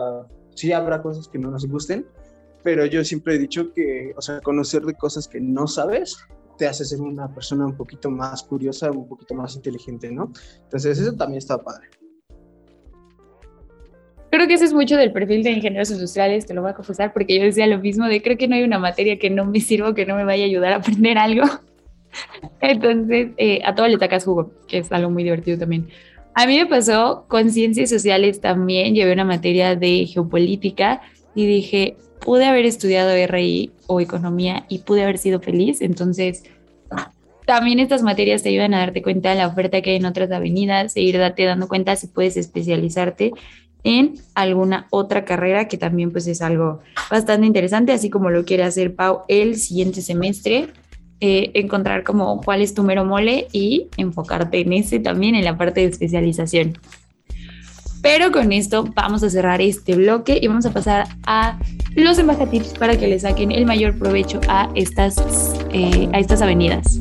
sí 0.54 0.72
habrá 0.72 1.02
cosas 1.02 1.28
que 1.28 1.38
no 1.38 1.50
nos 1.50 1.66
gusten, 1.66 2.06
pero 2.62 2.84
yo 2.86 3.04
siempre 3.04 3.36
he 3.36 3.38
dicho 3.38 3.72
que, 3.72 4.12
o 4.16 4.20
sea, 4.20 4.40
conocer 4.40 4.82
de 4.82 4.94
cosas 4.94 5.26
que 5.26 5.40
no 5.40 5.66
sabes 5.66 6.18
te 6.58 6.66
hace 6.66 6.84
ser 6.84 7.00
una 7.00 7.32
persona 7.32 7.64
un 7.64 7.74
poquito 7.74 8.10
más 8.10 8.42
curiosa, 8.42 8.90
un 8.90 9.08
poquito 9.08 9.34
más 9.34 9.56
inteligente, 9.56 10.10
¿no? 10.12 10.30
Entonces 10.64 10.98
eso 10.98 11.14
también 11.14 11.38
está 11.38 11.56
padre. 11.56 11.88
Creo 14.30 14.46
que 14.46 14.54
eso 14.54 14.64
es 14.64 14.72
mucho 14.72 14.96
del 14.96 15.12
perfil 15.12 15.42
de 15.42 15.50
ingenieros 15.50 15.90
industriales, 15.90 16.46
te 16.46 16.54
lo 16.54 16.62
voy 16.62 16.70
a 16.70 16.74
confesar, 16.74 17.12
porque 17.12 17.36
yo 17.36 17.44
decía 17.44 17.66
lo 17.66 17.78
mismo 17.78 18.06
de 18.06 18.22
creo 18.22 18.38
que 18.38 18.46
no 18.46 18.54
hay 18.54 18.62
una 18.62 18.78
materia 18.78 19.18
que 19.18 19.28
no 19.28 19.44
me 19.44 19.60
sirva, 19.60 19.94
que 19.94 20.06
no 20.06 20.14
me 20.14 20.24
vaya 20.24 20.44
a 20.44 20.46
ayudar 20.46 20.72
a 20.72 20.76
aprender 20.76 21.18
algo. 21.18 21.44
Entonces, 22.60 23.30
eh, 23.38 23.60
a 23.64 23.74
todo 23.74 23.88
le 23.88 23.98
tacas 23.98 24.24
jugo, 24.24 24.52
que 24.68 24.78
es 24.78 24.92
algo 24.92 25.10
muy 25.10 25.24
divertido 25.24 25.58
también. 25.58 25.88
A 26.34 26.46
mí 26.46 26.56
me 26.56 26.66
pasó 26.66 27.24
con 27.26 27.50
ciencias 27.50 27.90
sociales 27.90 28.40
también, 28.40 28.94
llevé 28.94 29.12
una 29.12 29.24
materia 29.24 29.74
de 29.74 30.06
geopolítica 30.06 31.02
y 31.34 31.46
dije, 31.46 31.96
pude 32.20 32.44
haber 32.44 32.66
estudiado 32.66 33.12
RI 33.26 33.72
o 33.88 34.00
economía 34.00 34.64
y 34.68 34.78
pude 34.78 35.02
haber 35.02 35.18
sido 35.18 35.40
feliz. 35.40 35.80
Entonces, 35.80 36.44
también 37.46 37.80
estas 37.80 38.04
materias 38.04 38.44
te 38.44 38.50
ayudan 38.50 38.74
a 38.74 38.78
darte 38.78 39.02
cuenta 39.02 39.30
de 39.30 39.36
la 39.36 39.48
oferta 39.48 39.82
que 39.82 39.90
hay 39.90 39.96
en 39.96 40.06
otras 40.06 40.30
avenidas, 40.30 40.96
e 40.96 41.00
ir 41.00 41.18
date 41.18 41.44
dando 41.44 41.66
cuenta 41.66 41.96
si 41.96 42.06
puedes 42.06 42.36
especializarte 42.36 43.32
en 43.84 44.14
alguna 44.34 44.86
otra 44.90 45.24
carrera, 45.24 45.68
que 45.68 45.78
también 45.78 46.12
pues 46.12 46.26
es 46.26 46.42
algo 46.42 46.80
bastante 47.10 47.46
interesante, 47.46 47.92
así 47.92 48.10
como 48.10 48.30
lo 48.30 48.44
quiere 48.44 48.62
hacer 48.62 48.94
Pau 48.94 49.22
el 49.28 49.56
siguiente 49.56 50.02
semestre. 50.02 50.68
Eh, 51.22 51.50
encontrar 51.52 52.02
como 52.02 52.40
cuál 52.40 52.62
es 52.62 52.72
tu 52.72 52.82
mero 52.82 53.04
mole 53.04 53.46
y 53.52 53.88
enfocarte 53.98 54.60
en 54.60 54.72
ese 54.72 55.00
también 55.00 55.34
en 55.34 55.44
la 55.44 55.58
parte 55.58 55.82
de 55.82 55.88
especialización. 55.88 56.78
Pero 58.02 58.32
con 58.32 58.52
esto 58.52 58.88
vamos 58.94 59.22
a 59.22 59.28
cerrar 59.28 59.60
este 59.60 59.94
bloque 59.94 60.38
y 60.40 60.48
vamos 60.48 60.64
a 60.64 60.72
pasar 60.72 61.06
a 61.26 61.58
los 61.94 62.18
embajatips 62.18 62.72
para 62.78 62.96
que 62.96 63.06
le 63.06 63.18
saquen 63.18 63.52
el 63.52 63.66
mayor 63.66 63.98
provecho 63.98 64.40
a 64.48 64.70
estas, 64.74 65.54
eh, 65.72 66.08
a 66.12 66.18
estas 66.18 66.40
avenidas. 66.40 67.00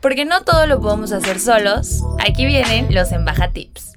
Porque 0.00 0.24
no 0.24 0.44
todo 0.44 0.66
lo 0.66 0.80
podemos 0.80 1.10
hacer 1.12 1.40
solos, 1.40 2.04
aquí 2.24 2.46
vienen 2.46 2.94
los 2.94 3.10
embajatips. 3.10 3.94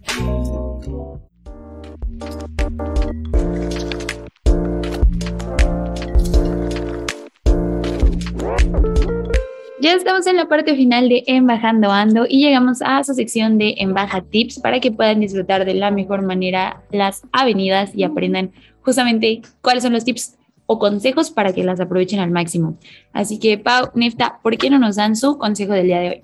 Ya 9.80 9.94
estamos 9.94 10.26
en 10.28 10.38
la 10.38 10.48
parte 10.48 10.76
final 10.76 11.10
de 11.10 11.24
Embajando 11.28 11.92
Ando 11.92 12.26
y 12.28 12.44
llegamos 12.44 12.82
a 12.84 13.04
su 13.04 13.14
sección 13.14 13.58
de 13.58 13.76
Embaja 13.78 14.22
Tips 14.22 14.60
para 14.60 14.80
que 14.80 14.92
puedan 14.92 15.20
disfrutar 15.20 15.66
de 15.66 15.74
la 15.74 15.92
mejor 15.92 16.24
manera 16.24 16.82
las 16.92 17.24
avenidas 17.32 17.92
y 17.96 18.04
aprendan 18.04 18.52
justamente 18.82 19.42
cuáles 19.62 19.84
son 19.84 19.94
los 19.94 20.06
tips 20.06 20.38
o 20.72 20.80
consejos 20.80 21.32
para 21.32 21.52
que 21.52 21.66
las 21.66 21.82
aprovechen 21.82 22.22
al 22.22 22.32
máximo. 22.32 22.78
Así 23.12 23.40
que, 23.40 23.58
Pau, 23.58 23.92
Nefta, 23.94 24.40
¿por 24.42 24.58
qué 24.58 24.70
no 24.70 24.80
nos 24.80 24.96
dan 24.96 25.18
su 25.18 25.38
consejo 25.38 25.74
del 25.74 25.88
día 25.88 26.00
de 26.00 26.10
hoy? 26.10 26.24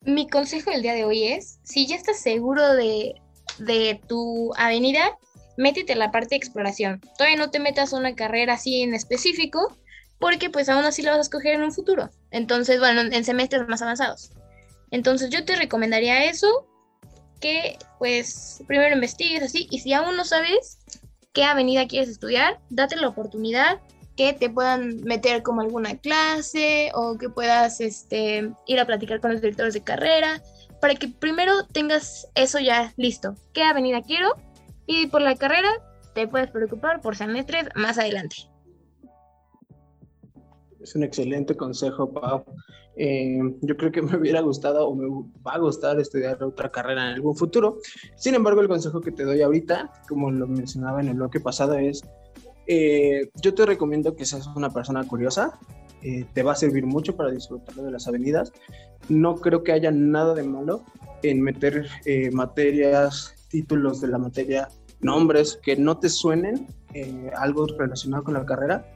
Mi 0.00 0.26
consejo 0.26 0.70
del 0.70 0.80
día 0.80 0.94
de 0.94 1.04
hoy 1.04 1.24
es, 1.24 1.58
si 1.62 1.86
ya 1.86 1.96
estás 1.96 2.20
seguro 2.20 2.72
de, 2.72 3.16
de 3.58 4.00
tu 4.08 4.54
avenida, 4.56 5.18
métete 5.58 5.92
en 5.92 5.98
la 5.98 6.10
parte 6.10 6.30
de 6.30 6.36
exploración. 6.36 7.02
Todavía 7.18 7.36
no 7.36 7.50
te 7.50 7.60
metas 7.60 7.92
a 7.92 7.98
una 7.98 8.14
carrera 8.14 8.54
así 8.54 8.80
en 8.80 8.94
específico, 8.94 9.76
porque 10.18 10.48
pues 10.48 10.70
aún 10.70 10.86
así 10.86 11.02
la 11.02 11.10
vas 11.10 11.18
a 11.18 11.22
escoger 11.22 11.54
en 11.54 11.64
un 11.64 11.72
futuro. 11.72 12.08
Entonces, 12.30 12.78
bueno, 12.80 13.02
en 13.02 13.24
semestres 13.24 13.68
más 13.68 13.82
avanzados. 13.82 14.30
Entonces 14.90 15.28
yo 15.28 15.44
te 15.44 15.54
recomendaría 15.54 16.24
eso, 16.24 16.66
que 17.42 17.76
pues 17.98 18.62
primero 18.66 18.94
investigues 18.94 19.42
así, 19.42 19.68
y 19.70 19.80
si 19.80 19.92
aún 19.92 20.16
no 20.16 20.24
sabes, 20.24 20.78
qué 21.34 21.44
avenida 21.44 21.86
quieres 21.86 22.08
estudiar, 22.08 22.60
date 22.70 22.96
la 22.96 23.08
oportunidad 23.08 23.80
que 24.16 24.32
te 24.32 24.48
puedan 24.48 25.02
meter 25.02 25.42
como 25.42 25.60
alguna 25.60 25.98
clase 25.98 26.90
o 26.94 27.18
que 27.18 27.28
puedas 27.28 27.80
este, 27.80 28.50
ir 28.66 28.80
a 28.80 28.86
platicar 28.86 29.20
con 29.20 29.32
los 29.32 29.42
directores 29.42 29.74
de 29.74 29.82
carrera 29.82 30.40
para 30.80 30.94
que 30.94 31.08
primero 31.08 31.66
tengas 31.66 32.28
eso 32.34 32.60
ya 32.60 32.92
listo. 32.96 33.34
¿Qué 33.52 33.64
avenida 33.64 34.02
quiero? 34.02 34.36
Y 34.86 35.08
por 35.08 35.20
la 35.20 35.34
carrera 35.34 35.70
te 36.14 36.28
puedes 36.28 36.50
preocupar 36.50 37.00
por 37.00 37.16
semestres 37.16 37.68
más 37.74 37.98
adelante. 37.98 38.36
Es 40.80 40.94
un 40.94 41.02
excelente 41.02 41.56
consejo, 41.56 42.12
Pau. 42.12 42.44
Eh, 42.96 43.40
yo 43.60 43.76
creo 43.76 43.90
que 43.90 44.02
me 44.02 44.16
hubiera 44.16 44.40
gustado 44.40 44.88
o 44.88 44.94
me 44.94 45.06
va 45.46 45.54
a 45.54 45.58
gustar 45.58 45.98
estudiar 45.98 46.42
otra 46.42 46.70
carrera 46.70 47.08
en 47.08 47.14
algún 47.14 47.36
futuro. 47.36 47.78
Sin 48.16 48.34
embargo, 48.34 48.60
el 48.60 48.68
consejo 48.68 49.00
que 49.00 49.12
te 49.12 49.24
doy 49.24 49.42
ahorita, 49.42 49.92
como 50.08 50.30
lo 50.30 50.46
mencionaba 50.46 51.00
en 51.00 51.08
el 51.08 51.14
bloque 51.14 51.40
pasado, 51.40 51.74
es, 51.74 52.02
eh, 52.66 53.30
yo 53.42 53.54
te 53.54 53.66
recomiendo 53.66 54.14
que 54.16 54.24
seas 54.24 54.46
una 54.54 54.70
persona 54.70 55.06
curiosa, 55.06 55.58
eh, 56.02 56.26
te 56.32 56.42
va 56.42 56.52
a 56.52 56.56
servir 56.56 56.86
mucho 56.86 57.16
para 57.16 57.30
disfrutar 57.30 57.74
de 57.74 57.90
las 57.90 58.06
avenidas. 58.06 58.52
No 59.08 59.36
creo 59.36 59.62
que 59.62 59.72
haya 59.72 59.90
nada 59.90 60.34
de 60.34 60.44
malo 60.44 60.84
en 61.22 61.40
meter 61.40 61.86
materias, 62.32 63.34
títulos 63.48 64.00
de 64.00 64.08
la 64.08 64.18
materia, 64.18 64.68
nombres 65.00 65.58
que 65.62 65.76
no 65.76 65.98
te 65.98 66.10
suenen, 66.10 66.66
algo 67.36 67.66
relacionado 67.66 68.24
con 68.24 68.34
la 68.34 68.44
carrera, 68.44 68.86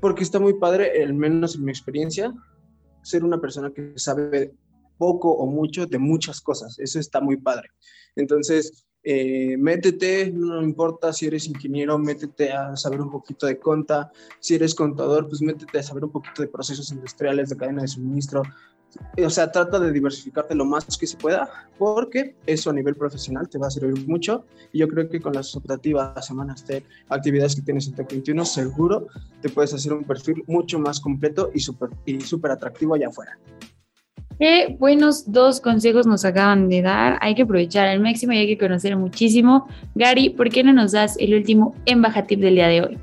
porque 0.00 0.22
está 0.22 0.40
muy 0.40 0.54
padre, 0.54 1.02
al 1.02 1.12
menos 1.12 1.56
en 1.56 1.64
mi 1.64 1.70
experiencia, 1.70 2.32
ser 3.02 3.24
una 3.24 3.40
persona 3.40 3.72
que 3.72 3.92
sabe 3.96 4.52
poco 4.98 5.32
o 5.32 5.46
mucho 5.46 5.86
de 5.86 5.98
muchas 5.98 6.40
cosas. 6.40 6.78
Eso 6.78 6.98
está 6.98 7.20
muy 7.20 7.38
padre. 7.38 7.70
Entonces, 8.16 8.86
eh, 9.02 9.56
métete, 9.56 10.30
no 10.30 10.62
importa 10.62 11.12
si 11.12 11.26
eres 11.26 11.48
ingeniero, 11.48 11.98
métete 11.98 12.52
a 12.52 12.76
saber 12.76 13.00
un 13.00 13.10
poquito 13.10 13.46
de 13.46 13.58
conta. 13.58 14.12
Si 14.40 14.54
eres 14.54 14.74
contador, 14.74 15.28
pues 15.28 15.40
métete 15.40 15.78
a 15.78 15.82
saber 15.82 16.04
un 16.04 16.10
poquito 16.10 16.42
de 16.42 16.48
procesos 16.48 16.90
industriales, 16.92 17.48
de 17.48 17.56
cadena 17.56 17.82
de 17.82 17.88
suministro. 17.88 18.42
O 19.24 19.30
sea, 19.30 19.52
trata 19.52 19.78
de 19.78 19.92
diversificarte 19.92 20.54
lo 20.54 20.64
más 20.64 20.84
que 20.98 21.06
se 21.06 21.16
pueda, 21.16 21.48
porque 21.78 22.34
eso 22.46 22.70
a 22.70 22.72
nivel 22.72 22.96
profesional 22.96 23.48
te 23.48 23.56
va 23.56 23.68
a 23.68 23.70
servir 23.70 24.06
mucho. 24.06 24.44
Y 24.72 24.80
yo 24.80 24.88
creo 24.88 25.08
que 25.08 25.20
con 25.20 25.32
las 25.32 25.54
optativas, 25.54 26.26
semanas 26.26 26.66
de 26.66 26.84
actividades 27.08 27.54
que 27.54 27.62
tienes 27.62 27.86
en 27.86 27.94
TEC 27.94 28.10
21, 28.10 28.44
seguro 28.44 29.06
te 29.40 29.48
puedes 29.48 29.72
hacer 29.72 29.92
un 29.92 30.04
perfil 30.04 30.42
mucho 30.46 30.78
más 30.78 31.00
completo 31.00 31.50
y 31.54 31.60
súper 31.60 31.90
y 32.04 32.20
super 32.20 32.50
atractivo 32.50 32.94
allá 32.94 33.08
afuera. 33.08 33.38
Qué 34.40 34.74
buenos 34.78 35.30
dos 35.30 35.60
consejos 35.60 36.06
nos 36.06 36.24
acaban 36.24 36.70
de 36.70 36.80
dar. 36.80 37.18
Hay 37.20 37.34
que 37.34 37.42
aprovechar 37.42 37.88
al 37.88 38.00
máximo 38.00 38.32
y 38.32 38.38
hay 38.38 38.46
que 38.46 38.56
conocer 38.56 38.96
muchísimo. 38.96 39.68
Gary, 39.94 40.30
¿por 40.30 40.48
qué 40.48 40.64
no 40.64 40.72
nos 40.72 40.92
das 40.92 41.18
el 41.18 41.34
último 41.34 41.74
embajatip 41.84 42.40
del 42.40 42.54
día 42.54 42.68
de 42.68 42.80
hoy? 42.80 42.98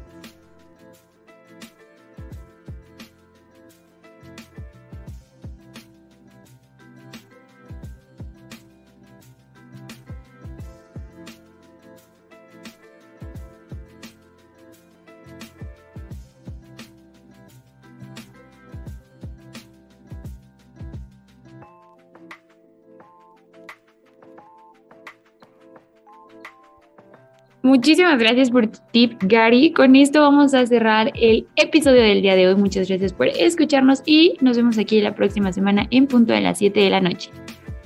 Muchísimas 27.68 28.18
gracias 28.18 28.50
por 28.50 28.68
tu 28.68 28.80
tip, 28.94 29.22
Gary. 29.24 29.74
Con 29.74 29.98
esto 29.98 30.22
vamos 30.22 30.54
a 30.54 30.66
cerrar 30.66 31.12
el 31.16 31.46
episodio 31.58 32.02
del 32.02 32.22
día 32.22 32.38
de 32.38 32.48
hoy. 32.48 32.56
Muchas 32.56 32.88
gracias 32.88 33.12
por 33.12 33.28
escucharnos 33.28 34.04
y 34.06 34.38
nos 34.40 34.56
vemos 34.56 34.78
aquí 34.78 35.02
la 35.02 35.14
próxima 35.14 35.52
semana 35.52 35.86
en 35.92 36.08
punto 36.08 36.32
de 36.32 36.40
las 36.40 36.60
7 36.60 36.80
de 36.80 36.90
la 36.90 37.02
noche. 37.02 37.30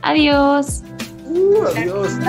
Adiós. 0.04 0.84
Uh, 1.26 1.64
adiós. 1.76 2.20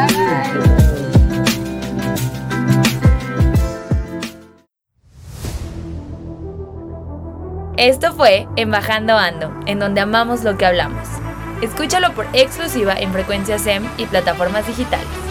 Esto 7.76 8.14
fue 8.14 8.48
Embajando 8.56 9.18
Ando, 9.18 9.52
en 9.66 9.78
donde 9.78 10.00
amamos 10.00 10.42
lo 10.42 10.56
que 10.56 10.64
hablamos. 10.64 11.06
Escúchalo 11.60 12.14
por 12.14 12.24
exclusiva 12.32 12.94
en 12.94 13.12
frecuencia 13.12 13.58
SEM 13.58 13.84
y 13.98 14.06
plataformas 14.06 14.66
digitales. 14.66 15.21